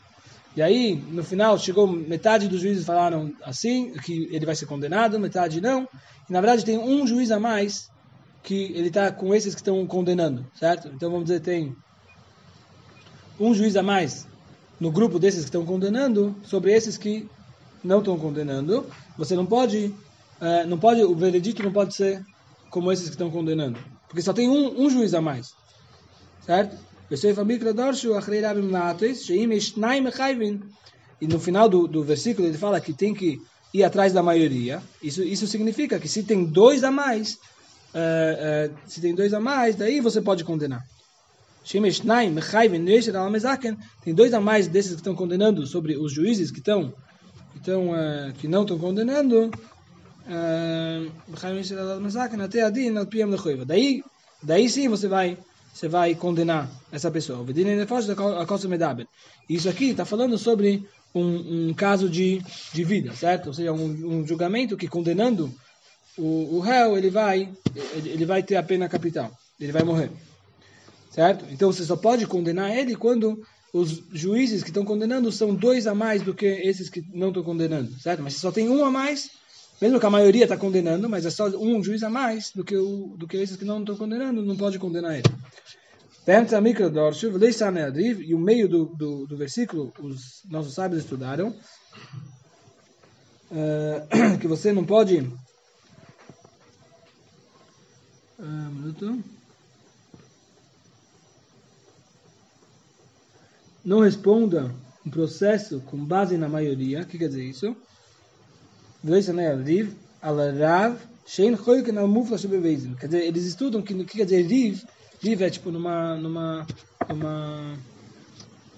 E 0.56 0.62
aí, 0.62 0.96
no 0.96 1.22
final, 1.22 1.56
chegou 1.58 1.86
metade 1.86 2.48
dos 2.48 2.60
juízes 2.60 2.84
falaram 2.84 3.32
assim, 3.44 3.92
que 4.02 4.28
ele 4.32 4.44
vai 4.44 4.56
ser 4.56 4.66
condenado, 4.66 5.20
metade 5.20 5.60
não. 5.60 5.88
E 6.28 6.32
na 6.32 6.40
verdade 6.40 6.64
tem 6.64 6.76
um 6.76 7.06
juiz 7.06 7.30
a 7.30 7.38
mais 7.38 7.88
que 8.42 8.72
ele 8.74 8.88
está 8.88 9.12
com 9.12 9.34
esses 9.34 9.54
que 9.54 9.60
estão 9.60 9.86
condenando, 9.86 10.46
certo? 10.58 10.88
Então 10.88 11.10
vamos 11.10 11.26
dizer, 11.26 11.40
tem 11.40 11.76
um 13.38 13.54
juiz 13.54 13.76
a 13.76 13.82
mais 13.82 14.26
no 14.80 14.90
grupo 14.90 15.18
desses 15.18 15.40
que 15.40 15.48
estão 15.48 15.64
condenando 15.64 16.34
sobre 16.42 16.72
esses 16.72 16.96
que 16.96 17.28
não 17.84 17.98
estão 17.98 18.18
condenando. 18.18 18.86
Você 19.18 19.36
não 19.36 19.46
pode, 19.46 19.94
é, 20.40 20.64
não 20.64 20.78
pode, 20.78 21.02
o 21.02 21.14
veredito 21.14 21.62
não 21.62 21.72
pode 21.72 21.94
ser 21.94 22.24
como 22.70 22.90
esses 22.90 23.06
que 23.06 23.14
estão 23.14 23.30
condenando, 23.30 23.78
porque 24.08 24.22
só 24.22 24.32
tem 24.32 24.48
um, 24.48 24.84
um 24.84 24.90
juiz 24.90 25.12
a 25.12 25.20
mais, 25.20 25.54
certo? 26.44 26.85
E 31.20 31.26
no 31.26 31.38
final 31.38 31.68
do, 31.68 31.86
do 31.86 32.02
versículo 32.02 32.46
ele 32.46 32.58
fala 32.58 32.80
que 32.80 32.92
tem 32.92 33.14
que 33.14 33.40
ir 33.72 33.84
atrás 33.84 34.12
da 34.12 34.22
maioria. 34.22 34.82
Isso, 35.02 35.22
isso 35.22 35.46
significa 35.46 35.98
que 35.98 36.08
se 36.08 36.22
tem 36.22 36.44
dois 36.44 36.82
a 36.84 36.90
mais, 36.90 37.34
uh, 37.94 38.70
uh, 38.70 38.74
se 38.86 39.00
tem 39.00 39.14
dois 39.14 39.32
a 39.32 39.40
mais, 39.40 39.76
daí 39.76 40.00
você 40.00 40.20
pode 40.20 40.44
condenar. 40.44 40.84
Tem 44.04 44.14
dois 44.14 44.32
a 44.32 44.40
mais 44.40 44.68
desses 44.68 44.92
que 44.92 45.00
estão 45.00 45.14
condenando 45.14 45.66
sobre 45.66 45.96
os 45.96 46.12
juízes 46.12 46.50
que 46.50 46.58
estão, 46.58 46.92
que, 47.52 47.58
estão, 47.58 47.90
uh, 47.90 48.32
que 48.38 48.46
não 48.46 48.62
estão 48.62 48.78
condenando. 48.78 49.50
Daí, 53.64 54.02
daí 54.42 54.68
sim 54.68 54.88
você 54.88 55.08
vai 55.08 55.36
você 55.76 55.88
vai 55.88 56.14
condenar 56.14 56.70
essa 56.90 57.10
pessoa. 57.10 57.44
Isso 59.46 59.68
aqui 59.68 59.90
está 59.90 60.06
falando 60.06 60.38
sobre 60.38 60.88
um, 61.14 61.68
um, 61.68 61.74
caso 61.74 62.08
de, 62.08 62.42
de 62.72 62.82
vida, 62.82 63.14
certo? 63.14 63.48
Ou 63.48 63.52
seja, 63.52 63.74
um, 63.74 63.84
um 63.84 64.26
julgamento 64.26 64.74
que 64.74 64.88
condenando 64.88 65.52
o, 66.16 66.56
o 66.56 66.60
réu, 66.60 66.96
ele 66.96 67.10
vai, 67.10 67.50
ele 67.94 68.24
vai 68.24 68.42
ter 68.42 68.56
a 68.56 68.62
pena 68.62 68.88
capital, 68.88 69.30
ele 69.60 69.70
vai 69.70 69.82
morrer, 69.82 70.10
certo? 71.10 71.44
Então 71.50 71.70
você 71.70 71.84
só 71.84 71.94
pode 71.94 72.26
condenar 72.26 72.74
ele 72.74 72.96
quando 72.96 73.44
os 73.70 74.02
juízes 74.10 74.62
que 74.62 74.70
estão 74.70 74.84
condenando 74.84 75.30
são 75.30 75.54
dois 75.54 75.86
a 75.86 75.94
mais 75.94 76.22
do 76.22 76.32
que 76.32 76.46
esses 76.46 76.88
que 76.88 77.04
não 77.12 77.28
estão 77.28 77.42
condenando, 77.42 77.92
certo? 78.00 78.22
Mas 78.22 78.32
se 78.32 78.40
só 78.40 78.50
tem 78.50 78.66
um 78.70 78.82
a 78.82 78.90
mais, 78.90 79.28
mesmo 79.80 80.00
que 80.00 80.06
a 80.06 80.10
maioria 80.10 80.44
está 80.44 80.56
condenando, 80.56 81.08
mas 81.08 81.26
é 81.26 81.30
só 81.30 81.48
um 81.48 81.82
juiz 81.82 82.02
a 82.02 82.08
mais 82.08 82.50
do 82.52 82.64
que, 82.64 82.76
o, 82.76 83.14
do 83.16 83.26
que 83.26 83.36
esses 83.36 83.56
que 83.56 83.64
não 83.64 83.80
estão 83.80 83.96
condenando, 83.96 84.42
não 84.42 84.56
pode 84.56 84.78
condenar 84.78 85.14
ele. 85.14 85.24
E 88.24 88.34
o 88.34 88.38
meio 88.38 88.68
do, 88.68 88.86
do, 88.86 89.26
do 89.26 89.36
versículo, 89.36 89.92
os 90.00 90.42
nossos 90.50 90.74
sábios 90.74 91.02
estudaram, 91.02 91.54
uh, 93.50 94.38
que 94.40 94.48
você 94.48 94.72
não 94.72 94.84
pode. 94.84 95.18
Uh, 98.38 98.42
um 98.42 98.70
minuto. 98.70 99.24
Não 103.84 104.00
responda 104.00 104.74
um 105.06 105.10
processo 105.10 105.80
com 105.82 106.04
base 106.04 106.36
na 106.36 106.48
maioria. 106.48 107.02
O 107.02 107.06
que 107.06 107.18
quer 107.18 107.28
dizer 107.28 107.44
isso? 107.44 107.76
Quer 112.96 113.06
dizer, 113.06 113.24
eles 113.24 113.44
estudam 113.44 113.80
que, 113.80 113.94
que 114.04 114.18
quer 114.18 114.24
dizer 114.24 114.42
Riv, 114.42 114.82
Riv 115.22 115.44
é 115.44 115.50
tipo 115.50 115.70
numa, 115.70 116.16
numa, 116.16 116.66
numa, 117.08 117.78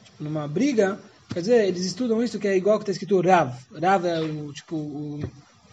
tipo, 0.04 0.22
numa 0.22 0.46
briga, 0.46 1.00
quer 1.32 1.40
dizer, 1.40 1.66
eles 1.66 1.86
estudam 1.86 2.22
isso 2.22 2.38
que 2.38 2.46
é 2.46 2.56
igual 2.56 2.78
que 2.78 2.82
está 2.82 2.92
escrito 2.92 3.20
Rav. 3.22 3.54
Rav 3.80 4.06
é 4.06 4.20
o, 4.20 4.52
tipo, 4.52 4.76
o, 4.76 5.20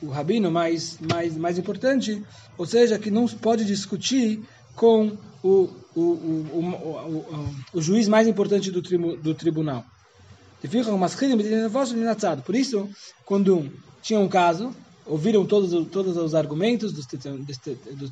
o 0.01 0.09
rabino 0.09 0.49
mais, 0.49 0.99
mais, 0.99 1.35
mais 1.35 1.57
importante, 1.57 2.23
ou 2.57 2.65
seja, 2.65 2.97
que 2.97 3.11
não 3.11 3.27
pode 3.27 3.65
discutir 3.65 4.41
com 4.73 5.17
o, 5.43 5.69
o, 5.95 6.01
o, 6.01 6.01
o, 6.53 7.55
o, 7.73 7.81
juiz 7.81 8.07
mais 8.07 8.27
importante 8.27 8.71
do, 8.71 8.81
tribu, 8.81 9.17
do 9.17 9.33
tribunal. 9.33 9.85
Por 12.45 12.55
isso, 12.55 12.89
quando 13.25 13.69
tinha 14.05 14.19
um 14.19 14.29
caso, 14.29 14.71
ouviram 15.05 15.45
todos, 15.45 15.71
todos 15.89 16.15
os 16.15 16.35
argumentos 16.35 16.93
dos, 16.93 17.07
dos, 17.07 18.11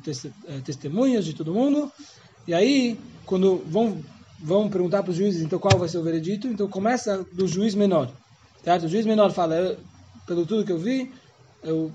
testemunhos 0.64 1.24
de 1.24 1.34
todo 1.34 1.54
mundo, 1.54 1.90
e 2.48 2.52
aí, 2.52 2.98
quando 3.24 3.62
vão 3.66 4.02
vão 4.42 4.68
perguntar 4.68 5.02
para 5.02 5.12
os 5.12 5.16
juízes, 5.16 5.42
então 5.42 5.58
qual 5.58 5.78
vai 5.78 5.88
ser 5.88 5.98
o 5.98 6.02
veredito? 6.02 6.48
Então 6.48 6.68
começa 6.68 7.24
do 7.32 7.46
juiz 7.46 7.74
menor, 7.74 8.12
certo? 8.62 8.84
O 8.84 8.88
juiz 8.88 9.06
menor 9.06 9.32
fala, 9.32 9.78
pelo 10.26 10.44
tudo 10.44 10.64
que 10.64 10.72
eu 10.72 10.78
vi, 10.78 11.10
eu 11.62 11.90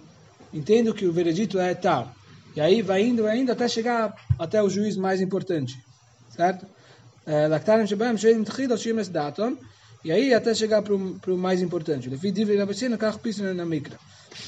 entendo 0.53 0.93
que 0.93 1.05
o 1.05 1.11
veredito 1.11 1.59
é 1.59 1.75
tal. 1.75 2.11
E 2.55 2.61
aí 2.61 2.81
vai 2.81 3.03
indo, 3.03 3.23
vai 3.23 3.37
indo 3.37 3.51
até 3.51 3.67
chegar 3.67 4.13
até 4.39 4.63
o 4.63 4.69
juiz 4.69 4.95
mais 4.95 5.21
importante, 5.21 5.75
certo? 6.29 6.65
É, 7.25 7.47
Lactarim 7.47 7.85
Shabam 7.85 8.17
Sheim 8.17 8.43
Tchid 8.43 8.71
Oshim 8.71 8.97
Es 8.97 9.09
Daton. 9.09 9.55
E 10.03 10.11
aí 10.11 10.33
até 10.33 10.53
chegar 10.53 10.81
para 10.81 10.93
o 10.93 11.37
mais 11.37 11.61
importante. 11.61 12.09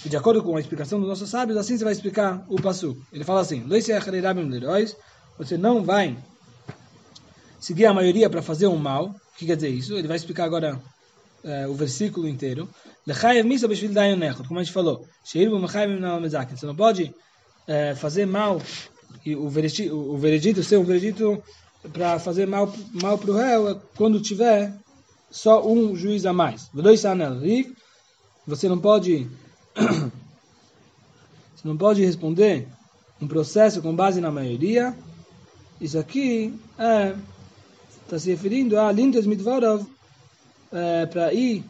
E 0.05 0.09
de 0.09 0.17
acordo 0.17 0.41
com 0.43 0.55
a 0.55 0.59
explicação 0.59 0.99
dos 0.99 1.09
nossos 1.09 1.29
sábios, 1.29 1.57
assim 1.57 1.77
você 1.77 1.83
vai 1.83 1.93
explicar 1.93 2.45
o 2.47 2.61
passo. 2.61 2.97
Ele 3.11 3.23
fala 3.23 3.41
assim: 3.41 3.63
Você 5.37 5.57
não 5.57 5.83
vai 5.83 6.17
seguir 7.59 7.85
a 7.85 7.93
maioria 7.93 8.29
para 8.29 8.41
fazer 8.41 8.67
um 8.67 8.77
mal. 8.77 9.07
O 9.07 9.37
que 9.37 9.45
quer 9.45 9.55
dizer 9.55 9.69
isso? 9.69 9.93
Ele 9.95 10.07
vai 10.07 10.17
explicar 10.17 10.45
agora 10.45 10.79
é, 11.43 11.67
o 11.67 11.73
versículo 11.73 12.27
inteiro. 12.27 12.69
Como 13.05 14.59
a 14.59 14.63
gente 14.63 14.73
falou, 14.73 15.05
você 15.23 16.65
não 16.65 16.75
pode 16.75 17.13
é, 17.67 17.95
fazer 17.95 18.25
mal 18.25 18.61
e 19.25 19.35
o 19.35 19.49
veredito, 19.49 19.95
o 19.95 20.17
veredito 20.17 20.63
ser 20.63 20.77
um 20.77 20.83
veredito 20.83 21.43
para 21.91 22.19
fazer 22.19 22.47
mal 22.47 22.73
mal 22.93 23.17
para 23.17 23.31
o 23.31 23.35
réu 23.35 23.69
é 23.69 23.77
quando 23.95 24.21
tiver 24.21 24.73
só 25.31 25.65
um 25.65 25.95
juiz 25.95 26.25
a 26.25 26.33
mais. 26.33 26.69
Você 28.45 28.67
não 28.67 28.79
pode 28.79 29.27
você 31.55 31.67
não 31.67 31.77
pode 31.77 32.03
responder 32.03 32.67
um 33.21 33.27
processo 33.27 33.81
com 33.81 33.95
base 33.95 34.19
na 34.19 34.29
maioria. 34.29 34.95
Isso 35.79 35.97
aqui 35.97 36.53
é 36.77 37.15
está 38.03 38.19
se 38.19 38.29
referindo 38.29 38.77
a 38.77 38.91
lindas 38.91 39.25
midvarov 39.25 39.85
é, 40.69 41.05
para 41.05 41.33
ir 41.33 41.63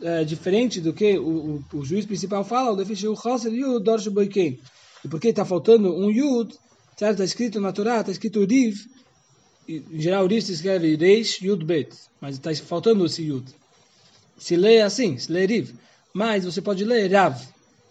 é, 0.00 0.24
diferente 0.24 0.80
do 0.80 0.92
que 0.92 1.18
o, 1.18 1.64
o, 1.72 1.78
o, 1.78 1.84
juiz 1.84 2.06
principal 2.06 2.44
fala, 2.44 2.70
o 2.70 2.76
defishu 2.76 3.16
chosser 3.16 3.52
yud 3.52 3.84
dorshu 3.84 4.12
boiken. 4.12 4.58
E 5.04 5.08
porque 5.08 5.28
está 5.28 5.44
faltando 5.44 5.92
um 5.92 6.10
yud, 6.10 6.54
certo? 6.96 7.14
Está 7.14 7.24
escrito 7.24 7.60
na 7.60 7.72
Torá, 7.72 8.00
está 8.00 8.12
escrito 8.12 8.44
riv, 8.44 8.76
em 9.76 10.00
geral 10.00 10.26
riv 10.26 10.42
se 10.42 10.52
escreve 10.52 10.96
reish 10.96 11.42
yud 11.42 11.64
bet, 11.64 11.94
mas 12.20 12.36
está 12.36 12.54
faltando 12.54 13.06
esse 13.06 13.22
yud. 13.22 13.44
Se 14.38 14.56
lê 14.56 14.80
assim, 14.80 15.18
se 15.18 15.30
lê 15.30 15.46
riv, 15.46 15.74
mas 16.12 16.44
você 16.44 16.60
pode 16.60 16.84
ler 16.84 17.12
rav, 17.12 17.40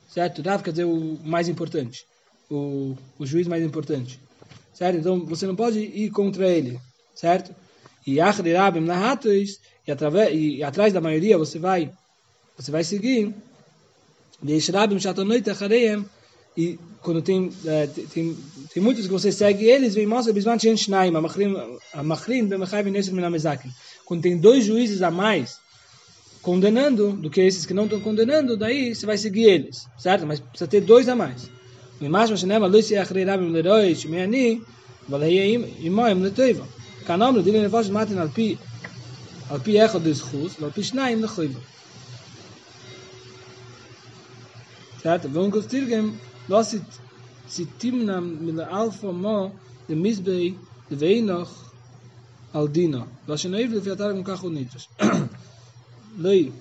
certo? 0.10 0.42
Rav 0.42 0.64
quer 0.64 0.72
dizer 0.72 0.86
o 0.86 1.18
mais 1.24 1.48
importante, 1.48 2.06
o, 2.50 2.96
o 3.18 3.26
juiz 3.26 3.48
mais 3.48 3.64
importante, 3.64 4.20
certo? 4.74 4.98
Então 4.98 5.26
você 5.26 5.48
não 5.48 5.56
pode 5.56 5.80
ir 5.80 6.10
contra 6.12 6.48
ele, 6.48 6.80
certo? 7.16 7.56
E 8.06 8.20
achri 8.20 8.54
rabim 8.54 8.82
nahatos, 8.82 9.60
e, 9.88 9.92
através, 9.92 10.34
e 10.34 10.64
atrás 10.64 10.94
da 10.94 11.02
maioria 11.02 11.38
você 11.38 11.60
vai 11.60 11.92
você 12.58 12.72
vai 12.72 12.84
seguir 12.84 13.34
e 16.60 16.78
quando 17.02 17.22
tem, 17.22 17.50
é, 17.66 17.88
tem, 17.88 18.36
tem 18.74 18.84
muitos 18.84 19.06
que 19.06 19.12
você 19.14 19.32
segue 19.32 19.64
eles, 19.64 19.96
vem 19.96 20.06
mostra 20.06 20.34
bisman 20.34 20.60
chen 20.60 20.76
shnaim, 20.76 21.16
a 21.16 22.04
machrin 22.04 22.48
bemachai 22.48 22.84
v'nesek 22.84 23.14
min 23.14 23.24
amezakim. 23.24 23.72
Quando 24.06 24.24
tem 24.24 24.38
dois 24.38 24.66
juízes 24.66 25.02
a 25.02 25.10
mais 25.10 25.58
condenando 26.42 27.14
do 27.14 27.30
que 27.30 27.40
esses 27.40 27.66
que 27.66 27.74
não 27.74 27.86
estão 27.86 28.02
condenando, 28.02 28.58
daí 28.58 28.94
você 28.94 29.06
vai 29.06 29.18
seguir 29.18 29.46
eles, 29.46 29.88
certo? 29.98 30.28
Mas 30.28 30.42
precisa 30.42 30.68
ter 30.68 30.82
dois 30.82 31.08
a 31.08 31.16
mais. 31.16 31.50
Dizchus, 40.02 40.62
al 40.62 40.72
pi 40.72 40.84
shnaim 40.84 41.22
lechoiva. 41.22 41.60
Certo? 45.02 45.30
Vamos 45.30 45.66
conseguir 46.50 46.84
losit 46.84 46.84
sitimna 47.48 48.22
mil 48.22 48.62
alfa 48.62 49.12
mo 49.12 49.52
de 49.88 49.96
misbei 49.96 50.58
de 50.90 50.96
veinoch 50.96 51.50
al 52.54 52.68
dino. 52.68 53.08
Was 53.28 53.42
je 53.42 53.50
even 53.56 53.82
de 53.82 53.96
com 53.96 54.24
carro 54.24 54.50
nitros. 54.50 54.90
Lei. 56.18 56.52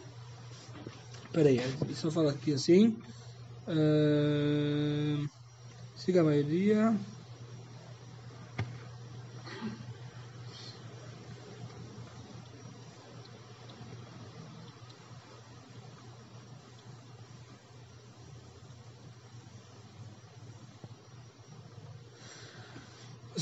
Peraí, 1.32 1.60
eu 2.04 2.10
falar 2.10 2.30
aqui 2.30 2.52
assim. 2.52 2.96
Uh, 3.66 5.28
siga 5.96 6.20
a 6.20 6.24
maioria. 6.24 6.94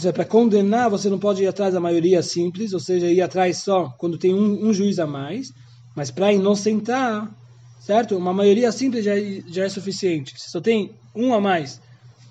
Seja, 0.07 0.13
para 0.13 0.25
condenar, 0.25 0.89
você 0.91 1.09
não 1.09 1.19
pode 1.19 1.43
ir 1.43 1.47
atrás 1.47 1.75
da 1.75 1.81
maioria 1.81 2.23
simples, 2.23 2.73
ou 2.73 2.81
seja, 2.81 3.11
ir 3.11 3.21
atrás 3.21 3.59
só 3.59 3.89
quando 3.99 4.19
tem 4.19 4.35
um, 4.35 4.69
um 4.69 4.73
juiz 4.73 4.99
a 4.99 5.07
mais. 5.07 5.53
Mas 5.95 6.11
para 6.11 6.33
inocentar, 6.33 7.31
certo? 7.81 8.17
Uma 8.17 8.33
maioria 8.33 8.71
simples 8.71 9.05
já, 9.05 9.15
já 9.49 9.65
é 9.65 9.69
suficiente. 9.69 10.39
Se 10.41 10.51
só 10.51 10.61
tem 10.61 10.93
um 11.15 11.33
a 11.35 11.41
mais 11.41 11.81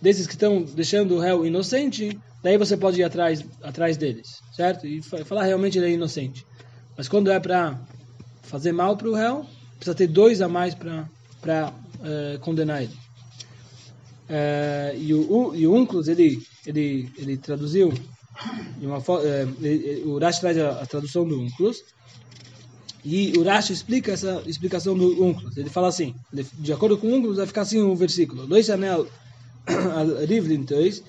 desses 0.01 0.27
que 0.27 0.33
estão 0.33 0.61
deixando 0.61 1.15
o 1.15 1.19
réu 1.19 1.45
inocente, 1.45 2.17
daí 2.43 2.57
você 2.57 2.77
pode 2.77 3.01
ir 3.01 3.03
atrás, 3.03 3.43
atrás 3.63 3.97
deles, 3.97 4.41
certo? 4.55 4.85
E 4.85 5.01
falar 5.01 5.43
realmente 5.43 5.77
ele 5.77 5.87
é 5.87 5.91
inocente. 5.91 6.45
Mas 6.95 7.07
quando 7.07 7.31
é 7.31 7.39
para 7.39 7.79
fazer 8.43 8.71
mal 8.71 8.95
para 8.95 9.09
o 9.09 9.13
réu, 9.13 9.45
precisa 9.77 9.95
ter 9.95 10.07
dois 10.07 10.41
a 10.41 10.47
mais 10.47 10.75
para 10.75 11.09
uh, 11.71 12.39
condenar 12.39 12.83
ele. 12.83 13.04
Uh, 14.25 14.97
e 14.97 15.13
o, 15.13 15.55
e 15.55 15.67
o 15.67 15.75
Unclus, 15.75 16.07
ele 16.07 16.41
ele, 16.65 17.09
ele 17.17 17.37
traduziu, 17.37 17.93
uma, 18.81 18.97
é, 19.23 19.47
ele, 19.61 20.03
o 20.05 20.17
Rashi 20.17 20.41
traz 20.41 20.57
a, 20.57 20.81
a, 20.81 20.85
tradução 20.85 21.27
do 21.27 21.39
Unclus, 21.39 21.83
e 23.03 23.37
o 23.37 23.43
Rashi 23.43 23.73
explica 23.73 24.11
essa 24.11 24.41
explicação 24.47 24.97
do 24.97 25.23
Unclus. 25.23 25.57
Ele 25.57 25.69
fala 25.69 25.87
assim, 25.87 26.15
de 26.33 26.73
acordo 26.73 26.97
com 26.97 27.07
o 27.07 27.15
Unclus, 27.15 27.37
vai 27.37 27.45
ficar 27.45 27.61
assim 27.61 27.79
o 27.79 27.95
versículo. 27.95 28.47
Dois 28.47 28.69
anel 28.69 29.07
rivlin 30.27 30.65
tois, 30.65 31.03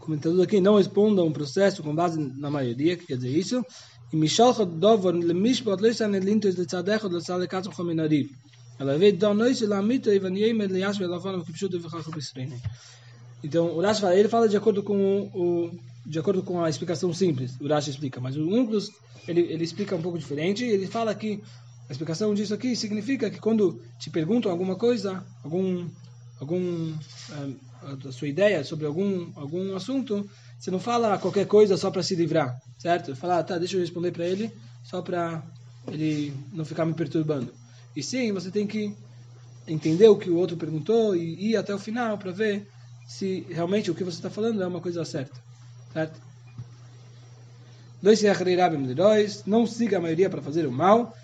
comentando 0.00 0.42
aqui, 0.42 0.60
não 0.60 0.76
responda 0.76 1.22
um 1.22 1.32
processo 1.32 1.82
com 1.82 1.94
base 1.94 2.18
na 2.18 2.50
maioria, 2.50 2.96
que 2.96 3.06
quer 3.06 3.16
dizer 3.16 3.36
isso, 3.36 3.64
e 4.12 4.16
mishalcha 4.16 4.66
dovor 4.66 5.14
lemishpat 5.14 5.80
loisan 5.80 6.14
elintos 6.14 6.56
de 6.56 6.66
tzadecho 6.66 7.08
de 7.08 7.20
tzadekatzo 7.20 7.72
chominariv. 7.72 8.30
Ela 8.78 8.98
veio 8.98 9.16
da 9.16 9.32
noite 9.32 9.64
lá 9.66 9.82
mito 9.82 10.10
e 10.10 10.18
vaniemed 10.18 10.72
liash 10.72 10.98
velafano 10.98 11.44
que 11.44 11.52
pshuto 11.52 11.78
v'chach 11.78 12.10
b'sreine. 12.10 12.60
Então, 13.44 13.76
o 13.76 13.80
Rashi 13.80 14.00
fala, 14.00 14.16
ele 14.16 14.28
fala 14.28 14.48
de 14.48 14.56
acordo 14.56 14.82
com 14.82 15.30
o, 15.34 15.70
de 16.06 16.18
acordo 16.18 16.42
com 16.42 16.62
a 16.62 16.70
explicação 16.70 17.12
simples, 17.12 17.56
o 17.60 17.66
Rashi 17.66 17.90
explica, 17.90 18.20
mas 18.20 18.36
o 18.36 18.48
Unclus, 18.48 18.90
ele, 19.26 19.40
ele 19.40 19.64
explica 19.64 19.96
um 19.96 20.02
pouco 20.02 20.18
diferente, 20.18 20.64
ele 20.64 20.86
fala 20.86 21.14
que 21.14 21.42
a 21.88 21.92
explicação 21.92 22.32
disso 22.34 22.54
aqui 22.54 22.74
significa 22.76 23.28
que 23.30 23.40
quando 23.40 23.82
te 23.98 24.10
perguntam 24.10 24.50
alguma 24.50 24.76
coisa, 24.76 25.24
algum, 25.42 25.88
algum 26.40 26.94
eh, 27.32 27.54
a 28.08 28.12
sua 28.12 28.28
ideia 28.28 28.62
sobre 28.64 28.86
algum, 28.86 29.32
algum 29.34 29.74
assunto, 29.74 30.28
você 30.58 30.70
não 30.70 30.78
fala 30.78 31.18
qualquer 31.18 31.46
coisa 31.46 31.76
só 31.76 31.90
para 31.90 32.02
se 32.02 32.14
livrar, 32.14 32.56
certo? 32.78 33.16
Fala, 33.16 33.38
ah, 33.38 33.42
tá, 33.42 33.58
deixa 33.58 33.76
eu 33.76 33.80
responder 33.80 34.12
para 34.12 34.26
ele, 34.26 34.52
só 34.84 35.02
para 35.02 35.42
ele 35.88 36.32
não 36.52 36.64
ficar 36.64 36.84
me 36.84 36.94
perturbando. 36.94 37.52
E 37.94 38.02
sim, 38.02 38.32
você 38.32 38.50
tem 38.50 38.66
que 38.66 38.94
entender 39.66 40.08
o 40.08 40.16
que 40.16 40.30
o 40.30 40.36
outro 40.36 40.56
perguntou 40.56 41.14
e 41.14 41.50
ir 41.50 41.56
até 41.56 41.74
o 41.74 41.78
final 41.78 42.18
para 42.18 42.32
ver 42.32 42.66
se 43.06 43.46
realmente 43.50 43.90
o 43.90 43.94
que 43.94 44.04
você 44.04 44.16
está 44.16 44.30
falando 44.30 44.62
é 44.62 44.66
uma 44.66 44.80
coisa 44.80 45.04
certa. 45.04 45.40
Certo? 45.92 46.20
Não 49.46 49.66
siga 49.66 49.98
a 49.98 50.00
maioria 50.00 50.28
para 50.28 50.42
fazer 50.42 50.66
o 50.66 50.72
mal. 50.72 51.16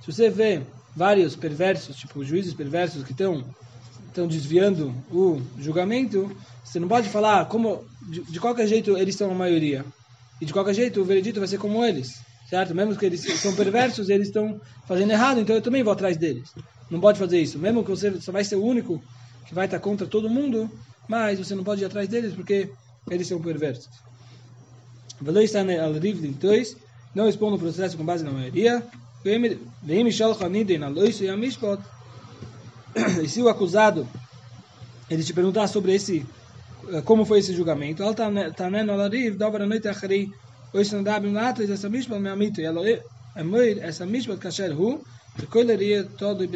Se 0.00 0.12
você 0.12 0.30
vê 0.30 0.62
vários 0.94 1.36
perversos, 1.36 1.96
tipo 1.96 2.24
juízes 2.24 2.54
perversos 2.54 3.04
que 3.04 3.12
estão 3.12 3.44
estão 4.08 4.26
desviando 4.26 4.94
o 5.10 5.42
julgamento, 5.58 6.34
você 6.64 6.80
não 6.80 6.88
pode 6.88 7.10
falar 7.10 7.44
como 7.46 7.84
de, 8.08 8.22
de 8.22 8.40
qualquer 8.40 8.66
jeito 8.66 8.96
eles 8.96 9.14
são 9.14 9.30
a 9.30 9.34
maioria. 9.34 9.84
E 10.40 10.44
de 10.44 10.52
qualquer 10.52 10.74
jeito 10.74 11.00
o 11.00 11.04
veredito 11.04 11.40
vai 11.40 11.48
ser 11.48 11.58
como 11.58 11.84
eles 11.84 12.20
certo? 12.48 12.74
Mesmo 12.74 12.96
que 12.96 13.04
eles 13.04 13.20
são 13.40 13.54
perversos, 13.54 14.08
eles 14.08 14.28
estão 14.28 14.60
fazendo 14.86 15.10
errado, 15.10 15.40
então 15.40 15.54
eu 15.54 15.62
também 15.62 15.82
vou 15.82 15.92
atrás 15.92 16.16
deles. 16.16 16.52
Não 16.90 17.00
pode 17.00 17.18
fazer 17.18 17.40
isso. 17.40 17.58
Mesmo 17.58 17.82
que 17.82 17.90
você 17.90 18.20
só 18.20 18.32
vai 18.32 18.44
ser 18.44 18.56
o 18.56 18.64
único 18.64 19.02
que 19.46 19.54
vai 19.54 19.66
estar 19.66 19.80
contra 19.80 20.06
todo 20.06 20.30
mundo, 20.30 20.70
mas 21.08 21.38
você 21.38 21.54
não 21.54 21.64
pode 21.64 21.82
ir 21.82 21.84
atrás 21.84 22.08
deles 22.08 22.34
porque 22.34 22.70
eles 23.10 23.26
são 23.26 23.40
perversos. 23.40 23.88
Não 27.14 27.24
responde 27.24 27.56
o 27.56 27.58
processo 27.58 27.96
com 27.96 28.04
base 28.04 28.22
na 28.24 28.30
maioria. 28.30 28.82
E 33.22 33.28
se 33.28 33.42
o 33.42 33.48
acusado 33.48 34.08
ele 35.10 35.22
te 35.22 35.34
perguntar 35.34 35.66
sobre 35.68 35.94
esse, 35.94 36.24
como 37.04 37.24
foi 37.24 37.38
esse 37.38 37.54
julgamento. 37.54 38.02
Al 38.02 38.14
tanen 38.14 38.90
alariv, 38.90 39.36
dobra 39.36 39.64
a 39.64 39.66
noite 39.66 39.88
achari, 39.88 40.30
dabim 41.02 41.32
latres, 41.32 41.70
essa 41.70 41.88
amito, 41.88 42.60
emoir, 43.36 43.78
essa 43.82 44.04
todo. 46.18 46.46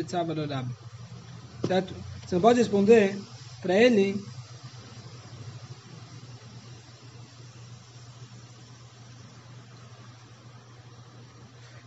Certo? 1.67 1.95
Você 2.27 2.35
não 2.35 2.43
pode 2.43 2.59
responder 2.59 3.17
para 3.61 3.75
ele 3.75 4.17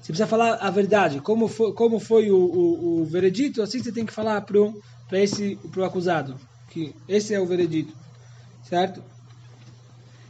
Você 0.03 0.11
precisa 0.11 0.27
falar 0.27 0.55
a 0.55 0.69
verdade. 0.69 1.21
Como 1.21 1.47
foi, 1.47 1.71
como 1.71 1.97
foi 1.97 2.29
o, 2.29 2.35
o, 2.35 3.01
o 3.01 3.05
veredito, 3.05 3.61
assim 3.61 3.81
você 3.81 3.89
tem 3.89 4.05
que 4.05 4.11
falar 4.11 4.41
para 4.41 5.17
esse 5.17 5.55
pro 5.71 5.85
acusado. 5.85 6.35
Que 6.69 6.93
esse 7.07 7.33
é 7.33 7.39
o 7.39 7.45
veredito. 7.45 8.02
Certo? 8.73 9.03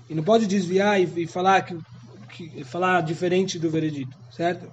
E 0.10 0.14
não 0.14 0.22
pode 0.22 0.46
desviar 0.46 1.00
e, 1.00 1.24
e 1.24 1.26
falar, 1.26 1.62
que, 1.62 1.80
que, 2.30 2.64
falar 2.66 3.00
diferente 3.00 3.58
do 3.58 3.70
veredito. 3.70 4.18
Certo? 4.30 4.70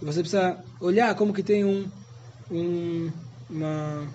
E 0.00 0.04
você 0.06 0.20
precisa 0.20 0.64
olhar 0.80 1.14
como 1.14 1.34
que 1.34 1.42
tem 1.42 1.66
um, 1.66 1.86
um 2.50 3.12
uma 3.50 4.08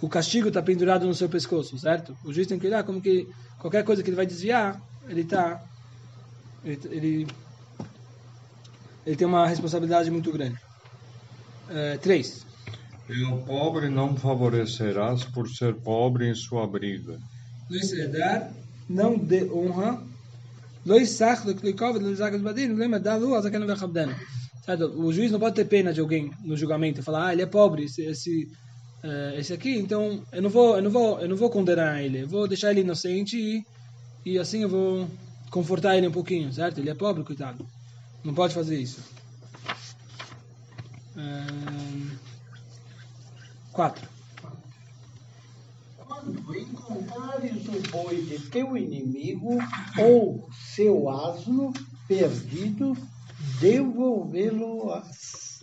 o 0.00 0.08
castigo 0.08 0.48
está 0.48 0.62
pendurado 0.62 1.06
no 1.06 1.12
seu 1.12 1.28
pescoço, 1.28 1.78
certo? 1.78 2.16
O 2.24 2.32
juiz 2.32 2.46
tem 2.46 2.58
que 2.58 2.66
olhar 2.66 2.82
como 2.82 3.02
que 3.02 3.28
qualquer 3.58 3.84
coisa 3.84 4.02
que 4.02 4.08
ele 4.08 4.16
vai 4.16 4.24
desviar, 4.24 4.80
ele 5.06 5.20
está 5.20 5.62
ele, 6.64 6.80
ele, 6.84 7.26
ele 9.04 9.16
tem 9.16 9.26
uma 9.26 9.46
responsabilidade 9.46 10.10
muito 10.10 10.32
grande. 10.32 10.58
É, 11.68 11.98
três. 11.98 12.46
E 13.12 13.24
o 13.24 13.38
pobre 13.38 13.88
não 13.88 14.16
favorecerás 14.16 15.24
por 15.24 15.48
ser 15.48 15.74
pobre 15.74 16.28
em 16.28 16.34
sua 16.34 16.66
briga. 16.66 17.18
Luiz 17.68 17.92
Edar 17.92 18.52
não 18.88 19.18
dê 19.18 19.44
honra. 19.50 20.00
Luiz 20.86 21.10
Sach, 21.10 21.44
do 21.44 21.54
Klikov, 21.54 21.98
do 21.98 22.14
Zagas 22.14 22.40
Badin, 22.40 22.68
lembra 22.68 23.00
da 23.00 23.16
lua, 23.16 23.42
Zakan 23.42 23.66
Vechabdana. 23.66 24.16
O 24.96 25.12
juiz 25.12 25.32
não 25.32 25.40
pode 25.40 25.56
ter 25.56 25.64
pena 25.64 25.92
de 25.92 26.00
alguém 26.00 26.30
no 26.44 26.56
julgamento 26.56 27.00
e 27.00 27.02
falar, 27.02 27.26
ah, 27.26 27.32
ele 27.32 27.42
é 27.42 27.46
pobre, 27.46 27.84
esse, 27.84 28.02
esse, 28.02 28.44
uh, 29.02 29.36
esse 29.36 29.52
aqui, 29.52 29.76
então 29.76 30.22
eu 30.30 30.40
não 30.40 30.50
vou, 30.50 30.76
eu 30.76 30.82
não 30.82 30.90
vou, 30.90 31.20
eu 31.20 31.28
não 31.28 31.36
vou 31.36 31.50
condenar 31.50 32.00
ele, 32.00 32.22
eu 32.22 32.28
vou 32.28 32.46
deixar 32.46 32.70
ele 32.70 32.82
inocente 32.82 33.36
e, 33.36 33.64
e 34.24 34.38
assim 34.38 34.62
eu 34.62 34.68
vou 34.68 35.08
confortar 35.50 35.96
ele 35.96 36.06
um 36.06 36.12
pouquinho, 36.12 36.52
certo? 36.52 36.78
Ele 36.78 36.90
é 36.90 36.94
pobre, 36.94 37.24
coitado. 37.24 37.66
Não 38.22 38.32
pode 38.32 38.54
fazer 38.54 38.78
isso. 38.78 39.00
Quatro. 43.72 44.08
Quando 45.96 46.56
encontrares 46.56 47.66
o 47.68 47.90
boi 47.90 48.22
de 48.22 48.38
teu 48.50 48.76
inimigo 48.76 49.58
ou 49.98 50.48
seu 50.74 51.08
asno 51.08 51.72
perdido, 52.06 52.96
devolvê-lo 53.60 54.92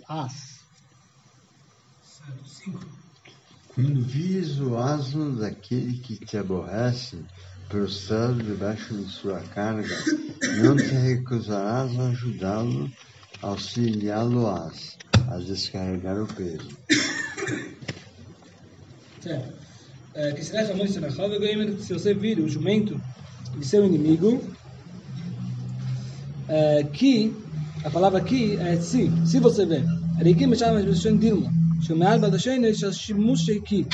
às. 0.07 0.57
Quando 3.67 4.01
vis 4.01 4.59
o 4.59 4.77
asno 4.77 5.35
daquele 5.35 5.99
que 5.99 6.17
te 6.17 6.37
aborrece, 6.37 7.23
prostrado 7.69 8.41
debaixo 8.41 8.95
de 8.95 9.09
sua 9.11 9.39
carga, 9.41 9.95
não 10.63 10.75
te 10.75 10.95
recusarás 10.95 11.97
a 11.99 12.09
ajudá-lo, 12.09 12.91
auxiliá-lo-ás 13.41 14.97
a 15.29 15.37
descarregar 15.37 16.21
o 16.21 16.27
peso. 16.27 16.69
É, 20.15 20.31
que 20.31 20.43
se 20.43 21.93
você 21.93 22.13
vir 22.13 22.39
o 22.39 22.49
jumento 22.49 22.99
de 23.57 23.65
seu 23.65 23.85
inimigo, 23.85 24.43
é, 26.47 26.83
que 26.83 27.35
a 27.83 27.89
palavra 27.89 28.19
aqui 28.19 28.57
é 28.57 28.77
se, 28.77 29.11
se 29.25 29.39
você 29.39 29.65
vê. 29.65 29.83
Arikim 30.19 30.53
chama 30.55 30.81
de 30.81 31.17
Dilma. 31.17 31.51
Shumar 31.81 32.19
badashen 32.19 32.63
shimush 32.73 33.45
sheiki. 33.45 33.85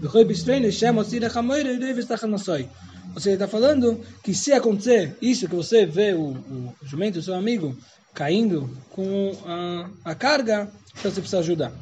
V'choi 0.00 0.24
bistrein 0.24 0.70
shem 0.72 0.96
osir 0.98 1.22
hamoir 1.34 1.66
e 1.66 1.78
devis 1.78 2.06
tachanassoi. 2.06 2.68
Ou 3.14 3.20
seja, 3.20 3.30
ele 3.30 3.44
está 3.44 3.48
falando 3.48 4.00
que 4.22 4.34
se 4.34 4.52
acontecer 4.52 5.16
isso, 5.22 5.48
que 5.48 5.54
você 5.54 5.86
vê 5.86 6.12
o, 6.12 6.32
o 6.32 6.74
jumento 6.82 7.14
do 7.14 7.22
seu 7.22 7.34
amigo 7.34 7.76
caindo 8.12 8.68
com 8.90 9.32
a, 9.46 9.88
a 10.04 10.14
carga, 10.14 10.68
então 10.98 11.10
você 11.10 11.20
precisa 11.20 11.38
ajudar. 11.38 11.72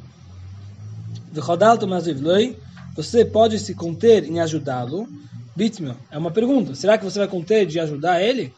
Você 2.95 3.25
pode 3.25 3.59
se 3.59 3.75
conter 3.75 4.23
em 4.23 4.39
ajudá-lo? 4.39 5.07
Bitmel, 5.55 5.95
é 6.09 6.17
uma 6.17 6.31
pergunta. 6.31 6.73
Será 6.75 6.97
que 6.97 7.03
você 7.03 7.19
vai 7.19 7.27
conter 7.27 7.65
de 7.65 7.79
ajudar 7.79 8.21
ele? 8.21 8.53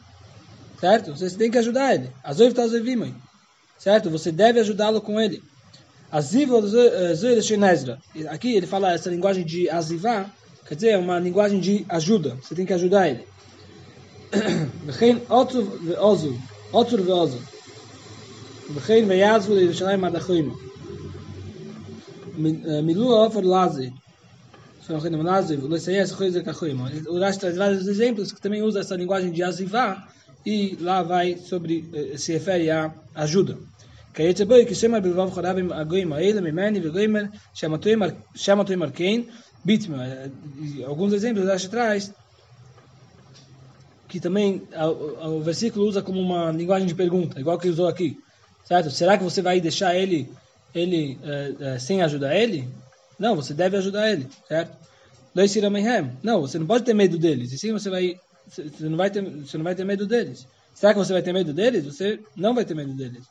Certo? 0.79 1.11
Você 1.15 1.35
tem 1.35 1.49
que 1.49 1.57
ajudar 1.57 1.95
ele. 1.95 2.11
Azoiv 2.23 2.53
tazevimai. 2.53 3.09
Tá 3.09 3.15
certo? 3.79 4.09
Você 4.11 4.31
deve 4.31 4.59
ajudá-lo 4.59 5.01
com 5.01 5.19
ele. 5.19 5.41
Aziv 6.11 6.55
azoiv. 6.55 7.97
Eh, 8.15 8.27
aqui 8.27 8.55
ele 8.55 8.67
fala 8.67 8.93
essa 8.93 9.09
linguagem 9.09 9.43
de 9.43 9.69
azivá, 9.69 10.29
quer 10.67 10.75
dizer, 10.75 10.89
é 10.89 10.97
uma 10.97 11.19
linguagem 11.19 11.59
de 11.59 11.85
ajuda. 11.89 12.37
Você 12.41 12.55
tem 12.55 12.65
que 12.65 12.73
ajudar 12.73 13.09
ele. 13.09 13.27
Otur. 15.29 15.79
Otur 16.71 16.99
eh, 22.65 22.81
Milu 22.83 23.09
offer. 23.13 23.43
o 24.88 25.68
Lessayes 25.68 26.12
coisa 26.12 26.42
Kachuima. 26.42 26.90
O 27.08 27.18
Rashi 27.18 27.38
traz 27.38 27.56
vários 27.56 27.86
exemplos 27.86 28.32
que 28.32 28.40
também 28.40 28.62
usa 28.62 28.80
essa 28.80 28.96
linguagem 28.96 29.30
de 29.30 29.42
azivá 29.42 30.08
e 30.44 30.76
lá 30.80 31.02
vai 31.02 31.36
sobre, 31.36 32.16
se 32.16 32.32
refere 32.32 32.70
a 32.70 32.92
ajuda. 33.14 33.56
כיצא 34.14 34.44
בוי, 34.44 34.66
כשמר 34.66 35.00
בלבב 35.00 35.30
חרבים 35.30 35.72
הגויים 35.72 36.12
האלה 36.12 36.40
ממני 36.40 36.80
וגוימר 36.86 37.24
שמתוי 38.34 38.76
מרקיין 38.76 39.24
Bitma, 39.64 40.04
alguns 40.86 41.12
exemplos 41.12 41.48
acho 41.48 41.66
atrás, 41.68 42.12
que 44.08 44.18
também 44.18 44.62
o, 45.24 45.40
versículo 45.40 45.86
usa 45.86 46.02
como 46.02 46.20
uma 46.20 46.50
linguagem 46.50 46.86
de 46.86 46.94
pergunta, 46.94 47.38
igual 47.38 47.58
que 47.58 47.68
usou 47.68 47.86
aqui, 47.86 48.18
certo? 48.64 48.90
Será 48.90 49.16
que 49.16 49.22
você 49.22 49.40
vai 49.40 49.60
deixar 49.60 49.94
ele, 49.94 50.28
ele 50.74 51.16
é, 51.22 51.54
é, 51.60 51.78
sem 51.78 52.02
ajudar 52.02 52.34
ele? 52.34 52.68
Não, 53.19 53.35
você 53.35 53.53
deve 53.53 53.77
ajudar 53.77 54.11
ele, 54.11 54.27
certo? 54.47 54.77
Não, 56.23 56.41
você 56.41 56.57
não 56.57 56.65
pode 56.65 56.83
ter 56.83 56.93
medo 56.93 57.17
deles. 57.17 57.51
E 57.51 57.57
sim, 57.57 57.71
você 57.71 57.89
vai, 57.89 58.15
você 58.47 58.89
não 58.89 58.97
vai 58.97 59.09
ter, 59.09 59.21
você 59.21 59.57
não 59.57 59.63
vai 59.63 59.75
ter 59.75 59.83
medo 59.83 60.05
deles. 60.05 60.47
Será 60.73 60.93
que 60.93 60.99
você 60.99 61.13
vai 61.13 61.21
ter 61.21 61.33
medo 61.33 61.53
deles? 61.53 61.85
Você 61.85 62.19
não 62.35 62.53
vai 62.53 62.65
ter 62.65 62.75
medo 62.75 62.93
deles. 62.93 63.23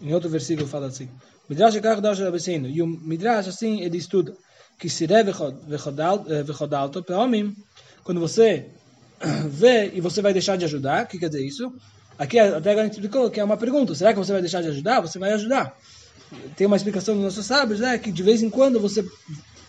Em 0.00 0.14
outro 0.14 0.28
versículo 0.28 0.66
fala 0.66 0.86
assim. 0.86 1.08
Midrash 1.48 1.76
E 1.76 2.82
o 2.82 2.86
Midrash 2.86 3.48
assim 3.48 3.80
ele 3.80 3.96
estuda 3.96 4.34
que 4.78 4.88
se 4.88 5.06
vechodalto 6.44 7.02
para 7.02 7.18
homem, 7.18 7.52
quando 8.04 8.20
você 8.20 8.66
vê 9.48 9.90
e 9.92 10.00
você 10.00 10.22
vai 10.22 10.32
deixar 10.32 10.56
de 10.56 10.64
ajudar, 10.64 11.04
o 11.04 11.08
que 11.08 11.18
quer 11.18 11.28
dizer 11.28 11.44
isso? 11.44 11.72
Aqui 12.16 12.38
até 12.38 12.72
agora 12.72 12.86
explicou 12.86 13.30
que 13.30 13.40
é 13.40 13.44
uma 13.44 13.56
pergunta, 13.56 13.94
será 13.94 14.12
que 14.12 14.18
você 14.18 14.32
vai 14.32 14.40
deixar 14.40 14.62
de 14.62 14.68
ajudar? 14.68 15.00
Você 15.00 15.18
vai 15.18 15.32
ajudar 15.32 15.76
Tem 16.55 16.67
uma 16.67 16.75
explicação 16.75 17.15
dos 17.15 17.23
nossos 17.23 17.45
sábios, 17.45 17.79
né, 17.79 17.97
que 17.97 18.11
de 18.11 18.23
vez 18.23 18.41
em 18.41 18.49
quando 18.49 18.79
você 18.79 19.05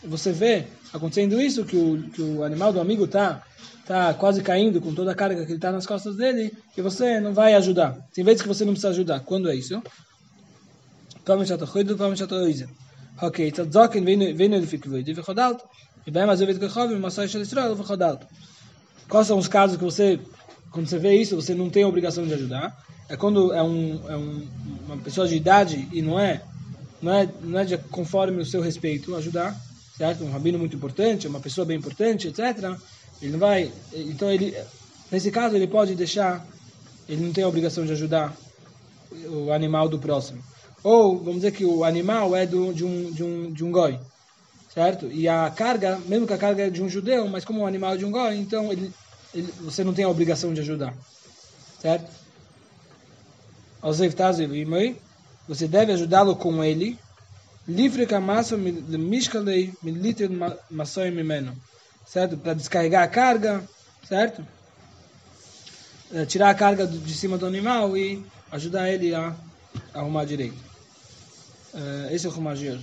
você 0.02 0.33
vê 0.33 0.66
acontecendo 0.92 1.40
isso, 1.40 1.64
que 1.64 1.76
o, 1.76 2.02
que 2.11 2.20
o 2.20 2.44
animal 2.44 2.72
do 2.72 2.80
amigo 2.80 3.04
está 3.04 3.42
tá 3.87 4.12
quase 4.12 4.42
caindo 4.42 4.80
com 4.80 4.94
toda 4.94 5.12
a 5.12 5.14
carga 5.14 5.44
que 5.44 5.52
ele 5.52 5.59
está 5.59 5.72
nas 5.72 5.87
costas 5.87 6.16
dele, 6.16 6.52
e 6.76 6.83
você 6.83 7.20
não 7.20 7.33
vai 7.33 7.54
ajudar. 7.54 7.96
Tem 8.12 8.22
vezes 8.22 8.42
que 8.42 8.48
você 8.48 8.64
não 8.64 8.72
precisa 8.72 8.90
ajudar. 8.90 9.20
Quando 9.20 9.48
é 9.48 9.54
isso? 9.54 9.83
Provavelmente 11.24 11.48
já 11.48 11.54
está 11.54 11.66
cuidando, 11.66 11.96
provavelmente 11.96 12.18
já 12.18 12.24
está 12.24 12.72
אוקיי, 13.22 13.50
צדקן 13.50 14.04
ואינו 14.37 14.57
לפי 14.59 14.78
כבודי 14.78 15.12
וחודלת, 15.16 15.62
e 16.07 16.11
bem 16.11 16.26
mais 16.26 16.40
eu 16.40 16.46
vejo 16.46 16.61
que 16.61 16.68
Chove, 16.68 16.96
mas 16.96 17.14
só 17.14 17.24
Israel, 17.24 17.74
Vodalto. 17.74 18.26
Quais 19.09 19.26
são 19.26 19.38
os 19.38 19.48
casos 19.48 19.78
que 19.78 19.85
você, 19.85 20.20
quando 20.70 20.87
você 20.87 20.98
vê 20.98 21.14
isso, 21.14 21.35
você 21.35 21.54
não 21.54 21.70
tem 21.70 21.83
a 21.83 21.88
obrigação 21.88 22.26
de 22.26 22.35
ajudar? 22.35 22.76
É 23.09 23.16
quando 23.16 23.54
é, 23.54 23.62
um, 23.62 24.00
é 24.07 24.14
um, 24.14 24.46
uma 24.85 24.96
pessoa 24.98 25.26
de 25.26 25.35
idade 25.35 25.88
e 25.92 26.02
não 26.02 26.20
é, 26.20 26.42
não 27.01 27.13
é, 27.13 27.29
não 27.41 27.59
é 27.59 27.65
de, 27.65 27.77
conforme 27.77 28.41
o 28.41 28.45
seu 28.45 28.62
respeito 28.62 29.15
ajudar, 29.15 29.55
certo? 29.97 30.23
Um 30.23 30.31
rabino 30.31 30.59
muito 30.59 30.75
importante, 30.75 31.27
uma 31.27 31.39
pessoa 31.39 31.65
bem 31.65 31.77
importante, 31.77 32.27
etc. 32.27 32.77
Ele 33.21 33.31
não 33.31 33.39
vai, 33.39 33.71
então 33.93 34.29
ele, 34.29 34.55
nesse 35.12 35.31
caso 35.31 35.55
ele 35.55 35.67
pode 35.67 35.95
deixar, 35.95 36.45
ele 37.07 37.25
não 37.25 37.33
tem 37.33 37.43
a 37.43 37.47
obrigação 37.47 37.85
de 37.85 37.91
ajudar 37.91 38.35
o 39.27 39.51
animal 39.51 39.89
do 39.89 39.99
próximo. 39.99 40.41
Ou, 40.83 41.17
vamos 41.17 41.35
dizer 41.35 41.51
que 41.51 41.65
o 41.65 41.83
animal 41.83 42.35
é 42.35 42.45
do, 42.45 42.73
de, 42.73 42.85
um, 42.85 43.12
de, 43.12 43.23
um, 43.23 43.51
de 43.51 43.63
um 43.63 43.71
goi, 43.71 43.99
certo? 44.73 45.07
E 45.12 45.27
a 45.27 45.49
carga, 45.49 45.99
mesmo 46.05 46.25
que 46.25 46.33
a 46.33 46.38
carga 46.38 46.67
é 46.67 46.69
de 46.69 46.81
um 46.81 46.88
judeu, 46.88 47.27
mas 47.27 47.43
como 47.43 47.62
o 47.62 47.65
animal 47.65 47.93
é 47.93 47.97
de 47.97 48.05
um 48.05 48.12
goi, 48.12 48.38
então 48.38 48.71
ele, 48.71 48.91
ele, 49.33 49.53
você 49.59 49.83
não 49.83 49.93
tem 49.93 50.05
a 50.05 50.09
obrigação 50.09 50.53
de 50.53 50.62
ajudar, 50.62 50.93
certo? 51.81 52.09
Você 55.49 55.67
deve 55.67 55.91
ajudá-lo 55.91 56.35
com 56.35 56.63
ele, 56.63 56.97
Livre 57.67 58.07
massa 58.19 58.55
mishkalei 58.55 59.73
militer 59.81 60.29
massoi 60.69 61.09
mimeno. 61.09 61.57
Certo? 62.05 62.38
Para 62.38 62.53
descarregar 62.53 63.03
a 63.03 63.07
carga, 63.07 63.63
certo? 64.07 64.45
É, 66.13 66.25
tirar 66.25 66.51
a 66.51 66.55
carga 66.55 66.85
de 66.85 67.13
cima 67.15 67.35
do 67.38 67.47
animal 67.47 67.97
e 67.97 68.23
ajudar 68.51 68.89
ele 68.89 69.13
a 69.13 69.35
arrumar 69.91 70.25
direito. 70.25 70.57
É, 71.73 72.13
esse 72.13 72.27
é 72.27 72.29
o 72.29 72.31
Rumagias. 72.31 72.81